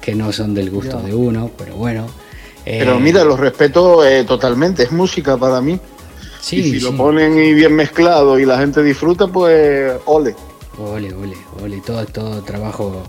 que 0.00 0.14
no 0.14 0.30
son 0.32 0.52
del 0.52 0.68
gusto 0.70 1.00
Ya. 1.00 1.06
de 1.08 1.14
uno, 1.14 1.50
pero 1.56 1.74
bueno. 1.76 2.06
eh, 2.66 2.76
Pero 2.80 3.00
mira, 3.00 3.24
los 3.24 3.40
respeto 3.40 4.04
eh, 4.06 4.24
totalmente, 4.24 4.82
es 4.82 4.92
música 4.92 5.38
para 5.38 5.62
mí. 5.62 5.80
sí, 6.42 6.56
y 6.56 6.62
si 6.64 6.70
sí. 6.72 6.80
lo 6.80 6.94
ponen 6.94 7.38
y 7.42 7.54
bien 7.54 7.74
mezclado 7.74 8.38
y 8.38 8.44
la 8.44 8.58
gente 8.58 8.82
disfruta, 8.82 9.26
pues 9.26 9.92
ole. 10.04 10.34
Ole, 10.78 11.14
ole, 11.14 11.36
ole, 11.62 11.80
todo, 11.80 12.04
todo 12.06 12.42
trabajo 12.42 13.02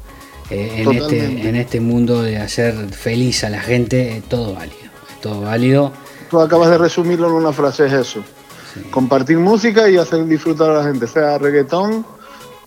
eh, 0.49 0.83
en, 0.83 0.91
este, 0.91 1.49
en 1.49 1.55
este 1.55 1.79
mundo 1.79 2.21
de 2.21 2.37
hacer 2.37 2.75
feliz 2.89 3.43
a 3.43 3.49
la 3.49 3.61
gente, 3.61 4.17
eh, 4.17 4.23
todo 4.27 4.55
válido, 4.55 4.89
todo 5.21 5.41
válido. 5.41 5.93
Tú 6.29 6.39
acabas 6.39 6.69
de 6.69 6.77
resumirlo 6.77 7.27
en 7.27 7.33
una 7.33 7.53
frase, 7.53 7.85
es 7.85 7.93
eso. 7.93 8.23
Compartir 8.91 9.37
música 9.37 9.89
y 9.89 9.97
hacer 9.97 10.25
disfrutar 10.25 10.71
a 10.71 10.73
la 10.75 10.83
gente, 10.83 11.07
sea 11.07 11.37
reggaetón, 11.37 12.05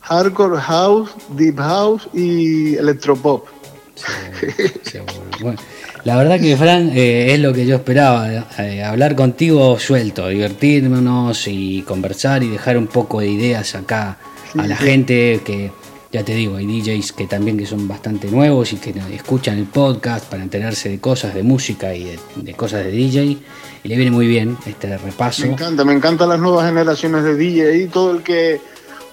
hardcore, 0.01 0.61
house, 0.61 1.11
deep 1.31 1.59
house 1.59 2.09
y 2.13 2.77
electropop. 2.77 3.47
Seguro, 3.95 4.73
seguro. 4.83 5.13
Bueno, 5.41 5.59
la 6.05 6.17
verdad 6.17 6.41
que 6.41 6.57
Fran 6.57 6.91
eh, 6.95 7.33
es 7.33 7.39
lo 7.39 7.53
que 7.53 7.65
yo 7.65 7.77
esperaba, 7.77 8.29
eh, 8.59 8.83
hablar 8.83 9.15
contigo 9.15 9.79
suelto, 9.79 10.27
divertirnos 10.29 11.47
y 11.47 11.83
conversar 11.83 12.43
y 12.43 12.49
dejar 12.49 12.77
un 12.77 12.89
poco 12.89 13.21
de 13.21 13.29
ideas 13.29 13.77
acá 13.77 14.19
a 14.59 14.67
la 14.67 14.77
sí. 14.77 14.85
gente 14.85 15.41
que 15.45 15.71
ya 16.13 16.23
te 16.23 16.35
digo, 16.35 16.57
hay 16.57 16.67
DJs 16.67 17.13
que 17.13 17.27
también 17.27 17.57
que 17.57 17.65
son 17.65 17.89
bastante 17.89 18.31
nuevos 18.31 18.75
y 18.75 18.77
que 18.77 18.95
escuchan 19.13 19.57
el 19.57 19.65
podcast 19.65 20.27
para 20.27 20.43
enterarse 20.43 20.91
de 20.91 21.01
cosas 21.01 21.35
de 21.35 21.43
música 21.43 21.95
y 21.95 22.19
de, 22.37 22.55
cosas 22.55 22.85
de 22.85 22.91
DJ. 22.91 23.39
Y 23.85 23.89
le 23.89 23.97
viene 23.97 24.11
muy 24.11 24.27
bien 24.27 24.59
este 24.67 24.97
repaso. 24.99 25.47
Me 25.47 25.55
encanta, 25.55 25.85
me 25.85 25.95
encantan 25.95 26.29
las 26.29 26.39
nuevas 26.39 26.67
generaciones 26.67 27.25
de 27.25 27.35
DJ 27.35 27.79
y 27.79 27.87
todo 27.87 28.13
el 28.13 28.23
que 28.23 28.61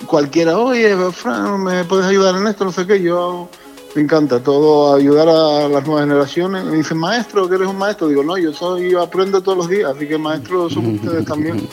cualquiera, 0.08 0.58
oye, 0.58 0.94
Fran, 1.14 1.64
¿me 1.64 1.86
puedes 1.86 2.06
ayudar 2.06 2.36
en 2.36 2.48
esto? 2.48 2.66
No 2.66 2.72
sé 2.74 2.86
qué, 2.86 3.02
yo 3.02 3.50
me 3.96 4.02
encanta 4.02 4.44
todo 4.44 4.94
ayudar 4.94 5.30
a 5.30 5.70
las 5.70 5.86
nuevas 5.86 6.04
generaciones. 6.04 6.66
Me 6.66 6.78
dicen, 6.78 6.98
maestro, 6.98 7.48
que 7.48 7.56
eres 7.56 7.70
un 7.70 7.78
maestro. 7.78 8.10
Digo, 8.10 8.24
no, 8.24 8.38
yo 8.38 8.52
soy, 8.52 8.92
yo 8.92 9.02
aprendo 9.02 9.42
todos 9.42 9.58
los 9.58 9.70
días, 9.70 9.96
así 9.96 10.06
que 10.06 10.18
maestro 10.18 10.70
son 10.70 10.96
ustedes 10.96 11.26
también. 11.26 11.66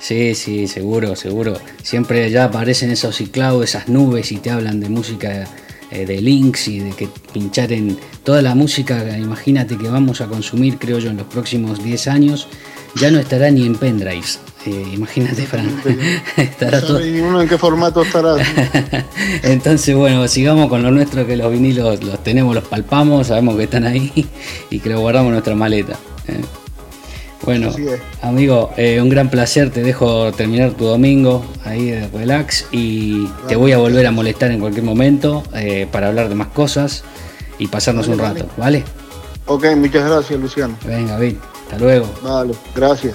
Sí, 0.00 0.34
sí, 0.34 0.66
seguro, 0.68 1.16
seguro. 1.16 1.54
Siempre 1.82 2.30
ya 2.30 2.44
aparecen 2.44 2.90
esos 2.90 3.16
ciclados, 3.16 3.64
esas 3.64 3.88
nubes 3.88 4.32
y 4.32 4.38
te 4.38 4.50
hablan 4.50 4.80
de 4.80 4.88
música 4.88 5.48
eh, 5.90 6.06
de 6.06 6.22
links 6.22 6.68
y 6.68 6.80
de 6.80 6.90
que 6.92 7.08
pinchar 7.34 7.70
en 7.70 7.98
toda 8.24 8.40
la 8.40 8.54
música, 8.54 9.18
imagínate 9.18 9.76
que 9.76 9.88
vamos 9.88 10.22
a 10.22 10.26
consumir, 10.26 10.78
creo 10.78 10.98
yo, 10.98 11.10
en 11.10 11.18
los 11.18 11.26
próximos 11.26 11.84
10 11.84 12.08
años, 12.08 12.48
ya 12.94 13.10
no 13.10 13.18
estará 13.18 13.50
ni 13.50 13.66
en 13.66 13.74
pendrives. 13.76 14.40
Eh, 14.64 14.84
imagínate, 14.94 15.42
Fran. 15.42 15.68
estará 16.36 16.80
todo... 16.80 16.98
uno 16.98 17.42
en 17.42 17.48
qué 17.48 17.58
formato 17.58 18.02
estará? 18.02 18.36
Entonces, 19.42 19.94
bueno, 19.94 20.26
sigamos 20.28 20.68
con 20.68 20.82
lo 20.82 20.90
nuestro, 20.90 21.26
que 21.26 21.36
los 21.36 21.52
vinilos 21.52 22.02
los 22.02 22.22
tenemos, 22.22 22.54
los 22.54 22.64
palpamos, 22.64 23.26
sabemos 23.26 23.56
que 23.56 23.64
están 23.64 23.84
ahí 23.84 24.26
y 24.70 24.78
que 24.78 24.88
los 24.88 25.00
guardamos 25.00 25.28
en 25.28 25.32
nuestra 25.32 25.54
maleta. 25.54 25.98
Bueno, 27.44 27.70
amigo, 28.20 28.70
eh, 28.76 29.00
un 29.00 29.08
gran 29.08 29.28
placer. 29.28 29.70
Te 29.70 29.82
dejo 29.82 30.32
terminar 30.32 30.72
tu 30.72 30.84
domingo 30.84 31.44
ahí 31.64 31.90
de 31.90 32.08
relax 32.08 32.66
y 32.70 33.26
te 33.48 33.56
voy 33.56 33.72
a 33.72 33.78
volver 33.78 34.06
a 34.06 34.12
molestar 34.12 34.50
en 34.52 34.60
cualquier 34.60 34.84
momento 34.84 35.42
eh, 35.54 35.88
para 35.90 36.08
hablar 36.08 36.28
de 36.28 36.36
más 36.36 36.48
cosas 36.48 37.04
y 37.58 37.66
pasarnos 37.66 38.08
un 38.08 38.18
rato, 38.18 38.46
¿vale? 38.56 38.84
Ok, 39.46 39.66
muchas 39.76 40.08
gracias, 40.08 40.38
Luciano. 40.38 40.76
Venga, 40.84 41.18
bien, 41.18 41.38
hasta 41.64 41.78
luego. 41.78 42.06
Vale, 42.22 42.54
gracias. 42.74 43.14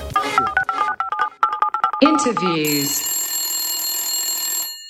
Interviews. 2.01 3.01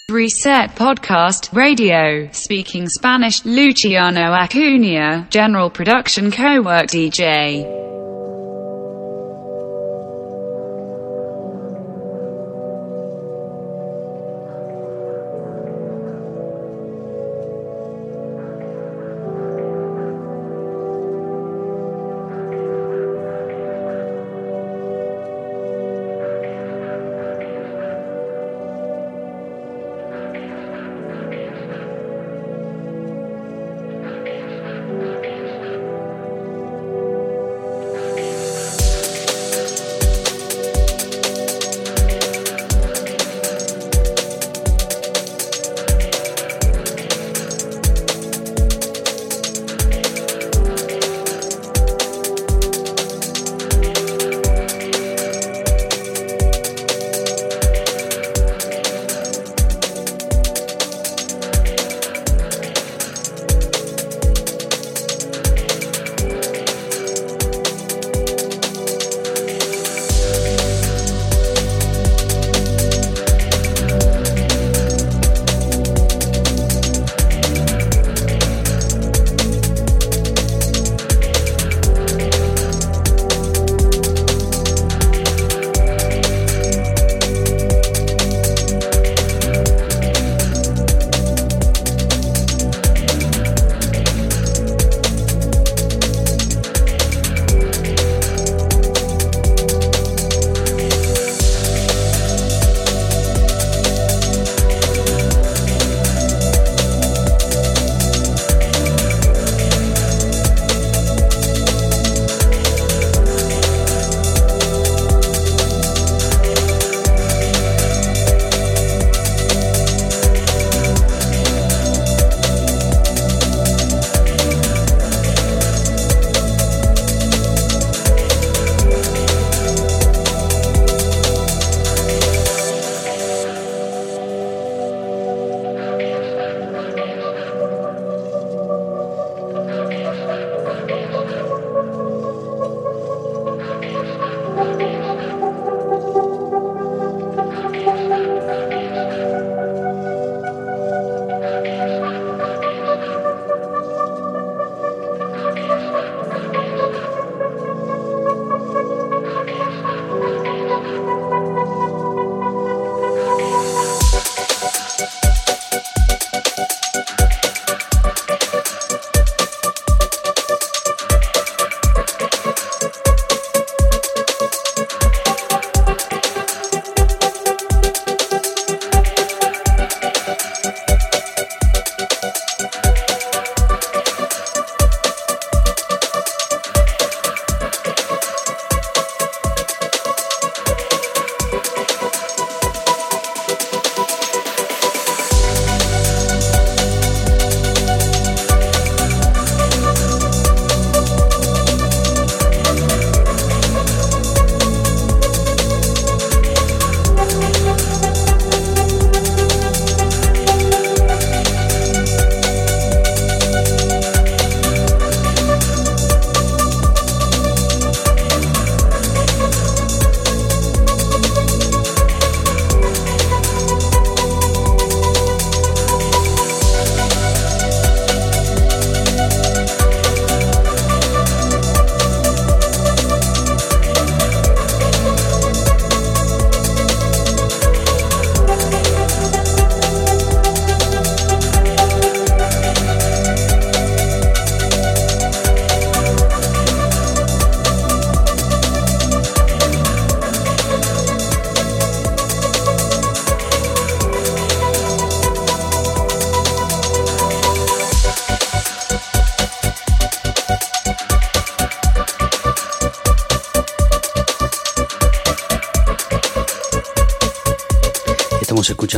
Reset 0.09 0.71
Podcast 0.75 1.49
Radio, 1.51 2.29
speaking 2.31 2.87
Spanish, 2.87 3.43
Luciano 3.45 4.33
Acuna, 4.33 5.27
General 5.29 5.69
Production 5.69 6.31
Co-work 6.31 6.87
DJ. 6.89 7.86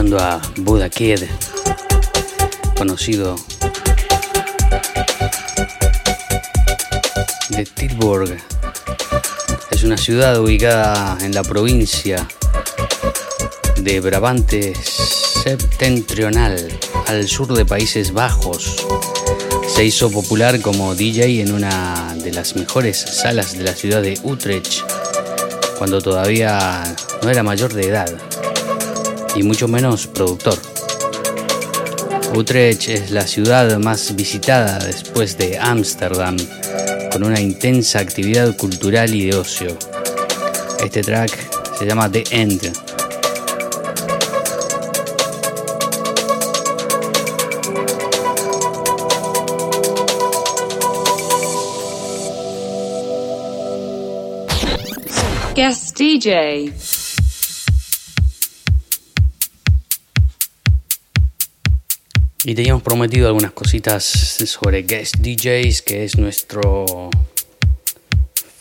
Escuchando 0.09 0.19
a 0.19 0.41
conocido 2.75 3.35
de 7.49 7.65
Tilburg. 7.65 8.37
Es 9.69 9.83
una 9.83 9.97
ciudad 9.97 10.39
ubicada 10.41 11.17
en 11.21 11.33
la 11.33 11.43
provincia 11.43 12.27
de 13.77 13.99
Brabante 13.99 14.73
septentrional, 14.75 16.67
al 17.07 17.27
sur 17.27 17.53
de 17.53 17.65
Países 17.65 18.11
Bajos. 18.11 18.85
Se 19.67 19.85
hizo 19.85 20.09
popular 20.09 20.59
como 20.61 20.95
DJ 20.95 21.41
en 21.41 21.53
una 21.53 22.15
de 22.15 22.31
las 22.31 22.55
mejores 22.55 22.97
salas 22.97 23.57
de 23.57 23.63
la 23.63 23.73
ciudad 23.73 24.01
de 24.01 24.17
Utrecht, 24.23 24.81
cuando 25.77 26.01
todavía 26.01 26.83
no 27.21 27.29
era 27.29 27.43
mayor 27.43 27.73
de 27.73 27.87
edad 27.87 28.28
y 29.35 29.43
mucho 29.43 29.67
menos 29.67 30.07
productor. 30.07 30.57
Utrecht 32.35 32.89
es 32.89 33.11
la 33.11 33.25
ciudad 33.25 33.77
más 33.79 34.15
visitada 34.15 34.79
después 34.79 35.37
de 35.37 35.57
Ámsterdam, 35.57 36.37
con 37.11 37.23
una 37.23 37.39
intensa 37.39 37.99
actividad 37.99 38.55
cultural 38.55 39.13
y 39.13 39.25
de 39.25 39.35
ocio. 39.35 39.77
Este 40.83 41.01
track 41.01 41.31
se 41.77 41.85
llama 41.85 42.09
The 42.11 42.23
End. 42.31 42.71
Guest 55.55 55.97
DJ. 55.97 56.71
Y 62.49 62.55
teníamos 62.55 62.81
prometido 62.81 63.27
algunas 63.27 63.51
cositas 63.51 64.03
sobre 64.03 64.81
Guest 64.81 65.17
DJs, 65.17 65.83
que 65.83 66.03
es 66.03 66.17
nuestro 66.17 67.11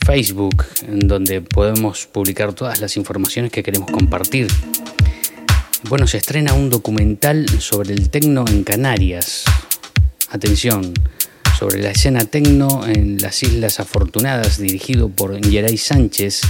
Facebook, 0.05 0.63
en 0.87 1.07
donde 1.07 1.41
podemos 1.41 2.05
publicar 2.05 2.53
todas 2.53 2.81
las 2.81 2.97
informaciones 2.97 3.51
que 3.51 3.63
queremos 3.63 3.89
compartir. 3.89 4.45
Bueno, 5.89 6.05
se 6.05 6.17
estrena 6.17 6.53
un 6.53 6.69
documental 6.69 7.49
sobre 7.59 7.95
el 7.95 8.11
tecno 8.11 8.45
en 8.47 8.63
Canarias. 8.63 9.45
Atención, 10.29 10.93
sobre 11.57 11.81
la 11.81 11.89
escena 11.89 12.25
tecno 12.25 12.85
en 12.85 13.19
las 13.19 13.41
Islas 13.41 13.79
Afortunadas, 13.79 14.59
dirigido 14.59 15.09
por 15.09 15.43
Geray 15.43 15.77
Sánchez. 15.77 16.41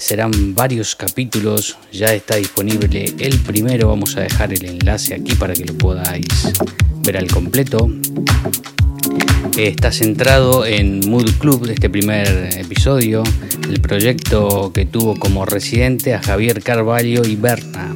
Serán 0.00 0.54
varios 0.54 0.96
capítulos, 0.96 1.76
ya 1.92 2.06
está 2.14 2.36
disponible 2.36 3.14
el 3.18 3.38
primero, 3.40 3.88
vamos 3.88 4.16
a 4.16 4.22
dejar 4.22 4.50
el 4.50 4.64
enlace 4.64 5.14
aquí 5.14 5.34
para 5.34 5.52
que 5.52 5.66
lo 5.66 5.74
podáis 5.74 6.26
ver 7.04 7.18
al 7.18 7.30
completo. 7.30 7.92
Está 9.58 9.92
centrado 9.92 10.64
en 10.64 11.00
Mood 11.06 11.30
Club 11.38 11.68
este 11.70 11.90
primer 11.90 12.48
episodio, 12.56 13.22
el 13.68 13.82
proyecto 13.82 14.72
que 14.72 14.86
tuvo 14.86 15.16
como 15.16 15.44
residente 15.44 16.14
a 16.14 16.22
Javier 16.22 16.62
Carvalho 16.62 17.22
y 17.26 17.36
Berna. 17.36 17.94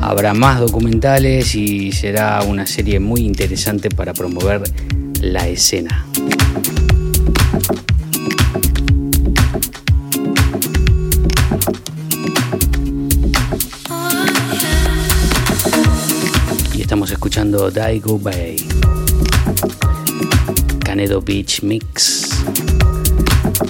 Habrá 0.00 0.32
más 0.32 0.58
documentales 0.58 1.54
y 1.54 1.92
será 1.92 2.42
una 2.44 2.66
serie 2.66 2.98
muy 2.98 3.20
interesante 3.20 3.90
para 3.90 4.14
promover 4.14 4.62
la 5.20 5.46
escena. 5.46 6.06
Escuchando 17.40 17.70
Daigo 17.70 18.18
Bay. 18.18 18.56
Canedo 20.84 21.22
Beach 21.22 21.62
Mix. 21.62 22.28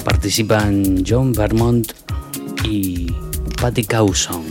Participan 0.04 1.04
John 1.06 1.32
Vermont 1.32 1.92
y 2.64 3.06
Patty 3.60 3.84
Cawson. 3.84 4.49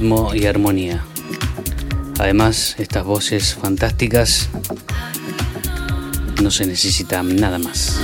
Y 0.00 0.46
armonía. 0.46 1.04
Además, 2.18 2.74
estas 2.78 3.04
voces 3.04 3.54
fantásticas 3.54 4.48
no 6.42 6.50
se 6.50 6.64
necesita 6.64 7.22
nada 7.22 7.58
más. 7.58 8.00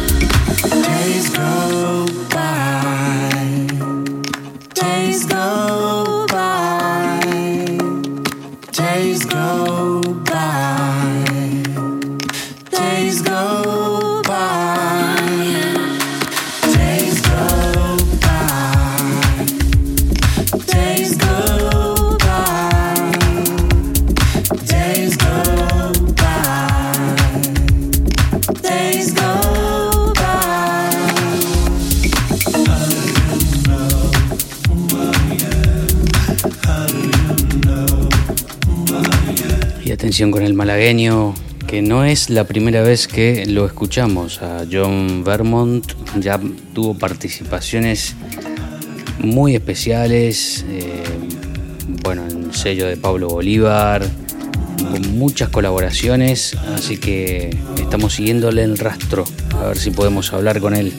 Atención 40.06 40.30
con 40.30 40.44
el 40.44 40.54
malagueño, 40.54 41.34
que 41.66 41.82
no 41.82 42.04
es 42.04 42.30
la 42.30 42.44
primera 42.44 42.80
vez 42.80 43.08
que 43.08 43.44
lo 43.46 43.66
escuchamos. 43.66 44.40
A 44.40 44.64
John 44.70 45.24
Vermont 45.24 45.84
ya 46.20 46.40
tuvo 46.72 46.94
participaciones 46.96 48.14
muy 49.18 49.56
especiales, 49.56 50.64
eh, 50.68 51.02
bueno, 52.04 52.22
en 52.30 52.44
el 52.44 52.54
sello 52.54 52.86
de 52.86 52.96
Pablo 52.96 53.30
Bolívar, 53.30 54.06
con 54.92 55.18
muchas 55.18 55.48
colaboraciones, 55.48 56.56
así 56.72 56.98
que 56.98 57.50
estamos 57.76 58.14
siguiéndole 58.14 58.62
el 58.62 58.78
rastro, 58.78 59.24
a 59.60 59.66
ver 59.66 59.76
si 59.76 59.90
podemos 59.90 60.32
hablar 60.32 60.60
con 60.60 60.76
él. 60.76 60.92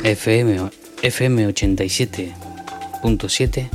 FM, 0.03 0.69
FM 1.01 1.47
87.7 1.47 3.69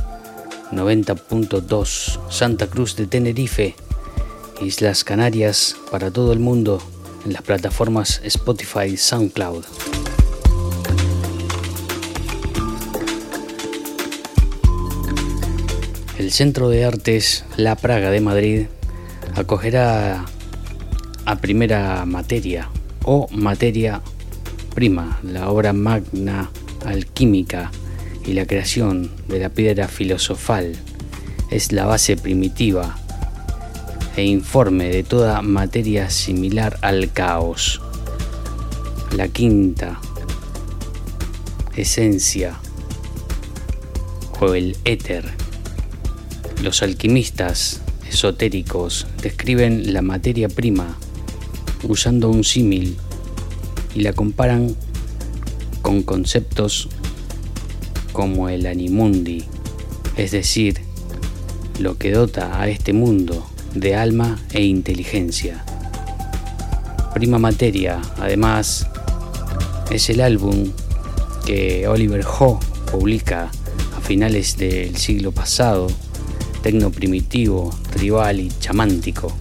90.2 0.71 2.19
Santa 2.29 2.67
Cruz 2.67 2.95
de 2.95 3.07
Tenerife 3.07 3.73
Islas 4.61 5.03
Canarias 5.03 5.75
para 5.89 6.11
todo 6.11 6.33
el 6.33 6.39
mundo 6.39 6.79
en 7.25 7.33
las 7.33 7.41
plataformas 7.41 8.21
Spotify 8.23 8.95
SoundCloud. 8.95 9.65
El 16.19 16.31
Centro 16.31 16.69
de 16.69 16.85
Artes 16.85 17.43
La 17.57 17.75
Praga 17.75 18.11
de 18.11 18.21
Madrid 18.21 18.67
acogerá 19.33 20.25
a 21.29 21.35
primera 21.35 22.05
materia 22.07 22.69
o 23.05 23.27
materia 23.29 24.01
prima 24.73 25.19
la 25.21 25.51
obra 25.51 25.73
magna 25.73 26.49
alquímica 26.83 27.69
y 28.25 28.33
la 28.33 28.47
creación 28.47 29.11
de 29.27 29.37
la 29.37 29.49
piedra 29.49 29.87
filosofal 29.87 30.75
es 31.51 31.71
la 31.71 31.85
base 31.85 32.17
primitiva 32.17 32.97
e 34.15 34.23
informe 34.25 34.89
de 34.89 35.03
toda 35.03 35.43
materia 35.43 36.09
similar 36.09 36.79
al 36.81 37.13
caos. 37.13 37.79
La 39.15 39.27
quinta 39.27 40.01
esencia 41.75 42.55
o 44.39 44.55
el 44.55 44.77
éter. 44.83 45.25
Los 46.63 46.81
alquimistas 46.81 47.81
esotéricos 48.09 49.05
describen 49.21 49.93
la 49.93 50.01
materia 50.01 50.49
prima 50.49 50.97
usando 51.83 52.29
un 52.29 52.43
símil 52.43 52.97
y 53.95 54.01
la 54.01 54.13
comparan 54.13 54.75
con 55.81 56.03
conceptos 56.03 56.89
como 58.11 58.49
el 58.49 58.65
animundi, 58.65 59.45
es 60.17 60.31
decir, 60.31 60.81
lo 61.79 61.97
que 61.97 62.11
dota 62.11 62.61
a 62.61 62.67
este 62.67 62.93
mundo 62.93 63.47
de 63.73 63.95
alma 63.95 64.37
e 64.51 64.63
inteligencia. 64.63 65.63
Prima 67.13 67.39
Materia, 67.39 68.01
además, 68.17 68.87
es 69.91 70.09
el 70.09 70.21
álbum 70.21 70.71
que 71.45 71.87
Oliver 71.87 72.25
Ho 72.25 72.59
publica 72.91 73.49
a 73.97 74.01
finales 74.01 74.57
del 74.57 74.95
siglo 74.97 75.31
pasado 75.31 75.87
tecno 76.61 76.91
primitivo, 76.91 77.73
tribal 77.91 78.39
y 78.39 78.51
chamántico. 78.59 79.33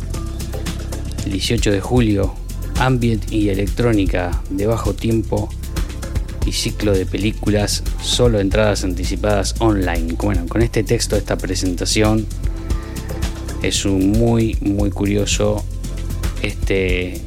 El 1.28 1.32
18 1.32 1.72
de 1.72 1.80
julio, 1.82 2.34
ambient 2.78 3.30
y 3.30 3.50
electrónica 3.50 4.40
de 4.48 4.66
bajo 4.66 4.94
tiempo 4.94 5.50
y 6.46 6.52
ciclo 6.52 6.94
de 6.94 7.04
películas, 7.04 7.82
solo 8.00 8.40
entradas 8.40 8.82
anticipadas 8.82 9.54
online. 9.58 10.14
Bueno, 10.14 10.46
con 10.48 10.62
este 10.62 10.84
texto, 10.84 11.16
esta 11.16 11.36
presentación 11.36 12.26
es 13.62 13.84
un 13.84 14.12
muy, 14.12 14.56
muy 14.62 14.88
curioso 14.88 15.62
este 16.40 17.20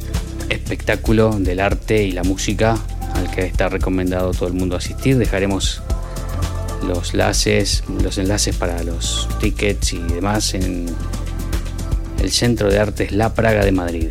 espectáculo 0.49 1.38
del 1.38 1.60
arte 1.60 2.04
y 2.04 2.12
la 2.12 2.24
música 2.24 2.80
al 3.14 3.30
que 3.30 3.45
está 3.45 3.70
recomendado 3.70 4.32
todo 4.32 4.47
el 4.47 4.56
mundo 4.56 4.78
asistir. 4.78 5.20
Dejaremos 5.20 5.84
los 6.88 7.14
enlaces, 7.14 7.84
los 8.02 8.18
enlaces 8.18 8.56
para 8.56 8.82
los 8.82 9.30
tickets 9.39 9.93
y 9.93 9.99
demás 9.99 10.56
en 10.56 10.88
el 12.22 12.32
Centro 12.32 12.69
de 12.69 12.80
Artes 12.80 13.11
La 13.11 13.34
Praga 13.34 13.65
de 13.65 13.72
Madrid. 13.72 14.09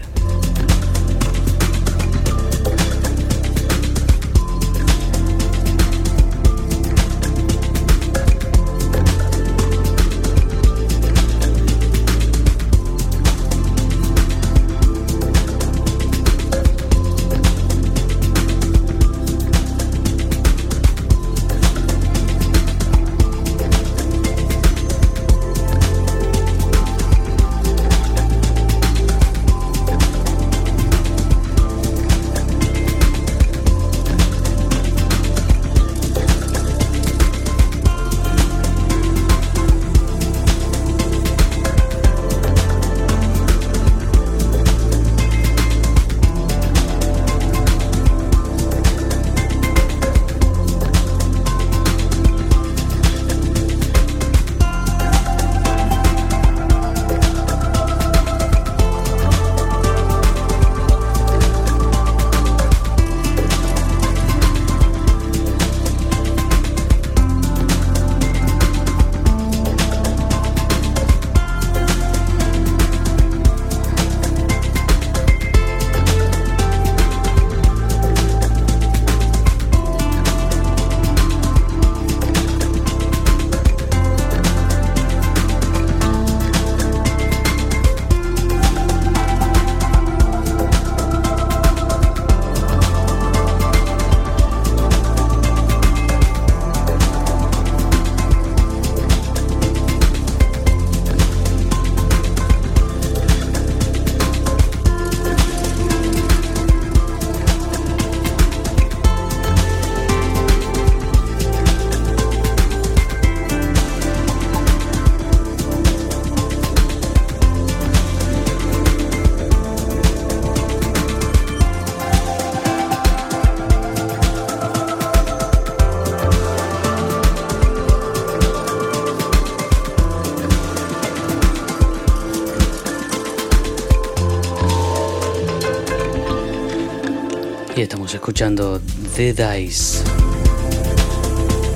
Estamos 138.11 138.25
escuchando 138.25 138.81
The 139.15 139.33
Dice, 139.35 140.03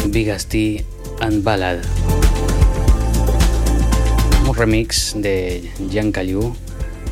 Bigasti 0.08 0.84
and 1.20 1.44
Ballad. 1.44 1.78
Un 4.44 4.56
remix 4.56 5.12
de 5.14 5.70
Jan 5.92 6.10
Caliu, 6.10 6.56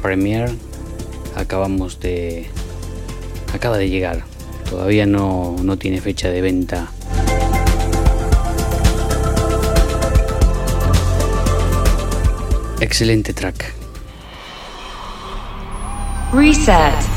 Premiere. 0.03 0.53
Acabamos 1.37 2.01
de. 2.01 2.49
Acaba 3.55 3.79
de 3.79 3.89
llegar. 3.89 4.25
Todavía 4.69 5.07
no, 5.07 5.55
no 5.63 5.77
tiene 5.77 6.01
fecha 6.01 6.29
de 6.29 6.41
venta. 6.41 6.91
Excelente 12.81 13.33
track. 13.33 13.73
Reset. 16.33 17.12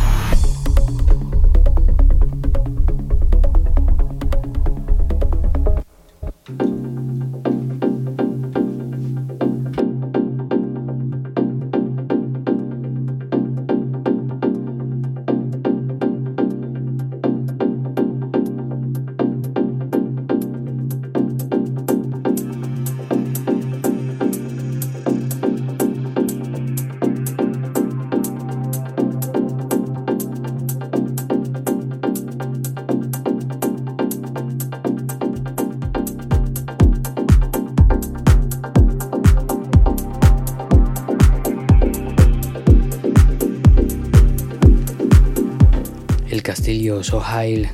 Sohail 47.06 47.70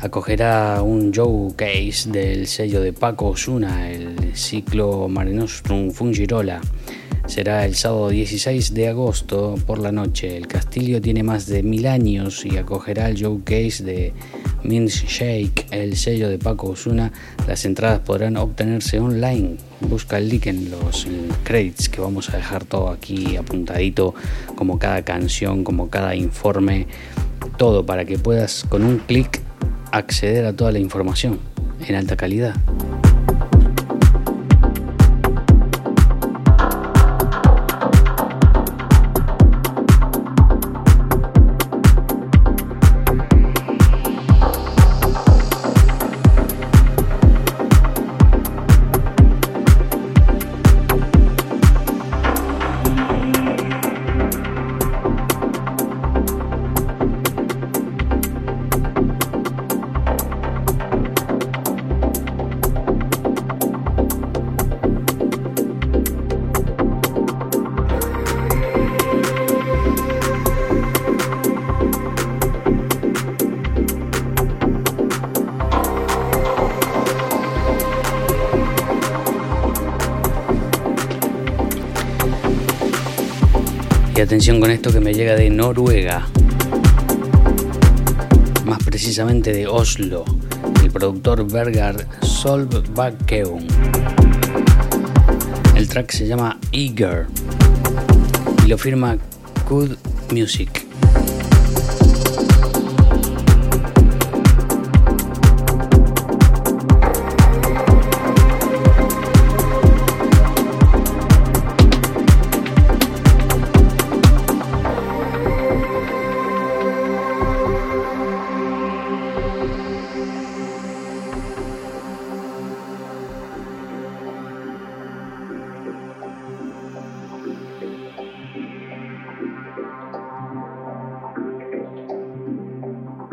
acogerá 0.00 0.82
un 0.82 1.10
showcase 1.10 2.08
del 2.12 2.46
sello 2.46 2.80
de 2.80 2.92
Paco 2.92 3.30
Osuna, 3.30 3.90
el 3.90 4.36
ciclo 4.36 5.08
Mare 5.08 5.32
Nostrum 5.32 5.90
Fungirola. 5.90 6.60
Será 7.26 7.66
el 7.66 7.74
sábado 7.74 8.10
16 8.10 8.74
de 8.74 8.86
agosto 8.86 9.56
por 9.66 9.80
la 9.80 9.90
noche. 9.90 10.36
El 10.36 10.46
castillo 10.46 11.00
tiene 11.00 11.24
más 11.24 11.46
de 11.46 11.64
mil 11.64 11.88
años 11.88 12.46
y 12.46 12.56
acogerá 12.56 13.08
el 13.08 13.16
showcase 13.16 13.82
de 13.82 14.14
Mince 14.62 15.06
Shake, 15.08 15.66
el 15.72 15.96
sello 15.96 16.28
de 16.28 16.38
Paco 16.38 16.68
Osuna. 16.68 17.10
Las 17.48 17.64
entradas 17.64 17.98
podrán 17.98 18.36
obtenerse 18.36 19.00
online. 19.00 19.56
Busca 19.80 20.18
el 20.18 20.28
link 20.28 20.46
en 20.46 20.70
los 20.70 21.04
credits 21.42 21.88
que 21.88 22.00
vamos 22.00 22.30
a 22.30 22.36
dejar 22.36 22.64
todo 22.64 22.90
aquí 22.90 23.36
apuntadito, 23.36 24.14
como 24.54 24.78
cada 24.78 25.02
canción, 25.02 25.64
como 25.64 25.90
cada 25.90 26.14
informe, 26.14 26.86
todo 27.56 27.84
para 27.86 28.04
que 28.04 28.18
puedas 28.18 28.64
con 28.68 28.84
un 28.84 28.98
clic 28.98 29.40
acceder 29.92 30.46
a 30.46 30.52
toda 30.52 30.72
la 30.72 30.78
información 30.78 31.38
en 31.86 31.94
alta 31.94 32.16
calidad. 32.16 32.54
Con 84.48 84.70
esto 84.70 84.90
que 84.90 85.00
me 85.00 85.12
llega 85.12 85.34
de 85.34 85.50
Noruega, 85.50 86.26
más 88.64 88.82
precisamente 88.82 89.52
de 89.52 89.66
Oslo, 89.66 90.24
el 90.82 90.90
productor 90.90 91.46
Bergar 91.52 92.08
Solbakeum. 92.22 93.62
El 95.76 95.86
track 95.86 96.12
se 96.12 96.26
llama 96.26 96.58
Eager 96.72 97.26
y 98.64 98.68
lo 98.68 98.78
firma 98.78 99.18
Good 99.68 99.96
Music. 100.32 100.77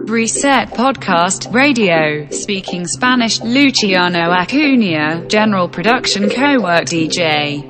Reset 0.07 0.69
Podcast 0.69 1.47
Radio. 1.51 2.27
Speaking 2.31 2.87
Spanish. 2.87 3.41
Luciano 3.41 4.31
Acuna. 4.31 5.25
General 5.27 5.67
Production 5.67 6.29
Co-work 6.29 6.87
DJ. 6.87 7.65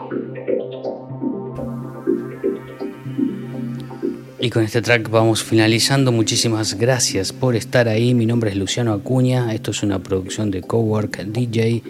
Y 4.41 4.49
con 4.49 4.63
este 4.63 4.81
track 4.81 5.09
vamos 5.09 5.43
finalizando. 5.43 6.11
Muchísimas 6.11 6.73
gracias 6.73 7.31
por 7.31 7.55
estar 7.55 7.87
ahí. 7.87 8.13
Mi 8.13 8.25
nombre 8.25 8.49
es 8.49 8.57
Luciano 8.57 8.91
Acuña. 8.91 9.53
Esto 9.53 9.71
es 9.71 9.81
una 9.81 10.03
producción 10.03 10.51
de 10.51 10.61
Cowork 10.61 11.23
DJ 11.27 11.83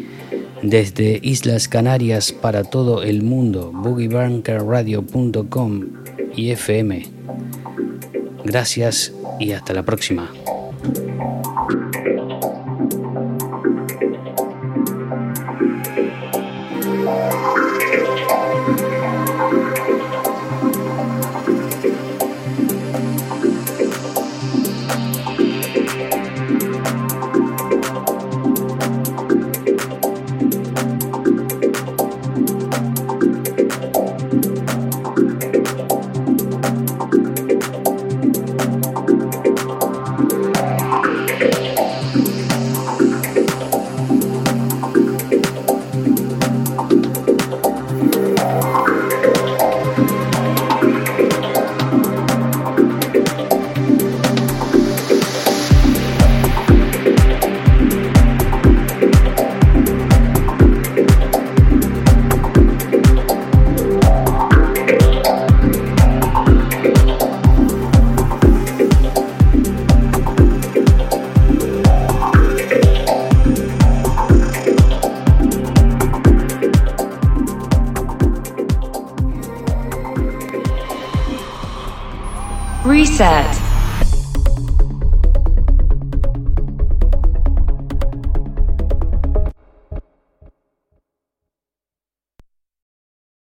desde 0.62 1.20
Islas 1.24 1.68
Canarias 1.68 2.32
para 2.32 2.64
todo 2.64 3.02
el 3.02 3.24
mundo. 3.24 3.72
BoogieBunkerRadio.com 3.74 5.86
y 6.36 6.52
FM. 6.52 7.10
Gracias 8.46 9.12
y 9.40 9.52
hasta 9.52 9.74
la 9.74 9.84
próxima. 9.84 10.32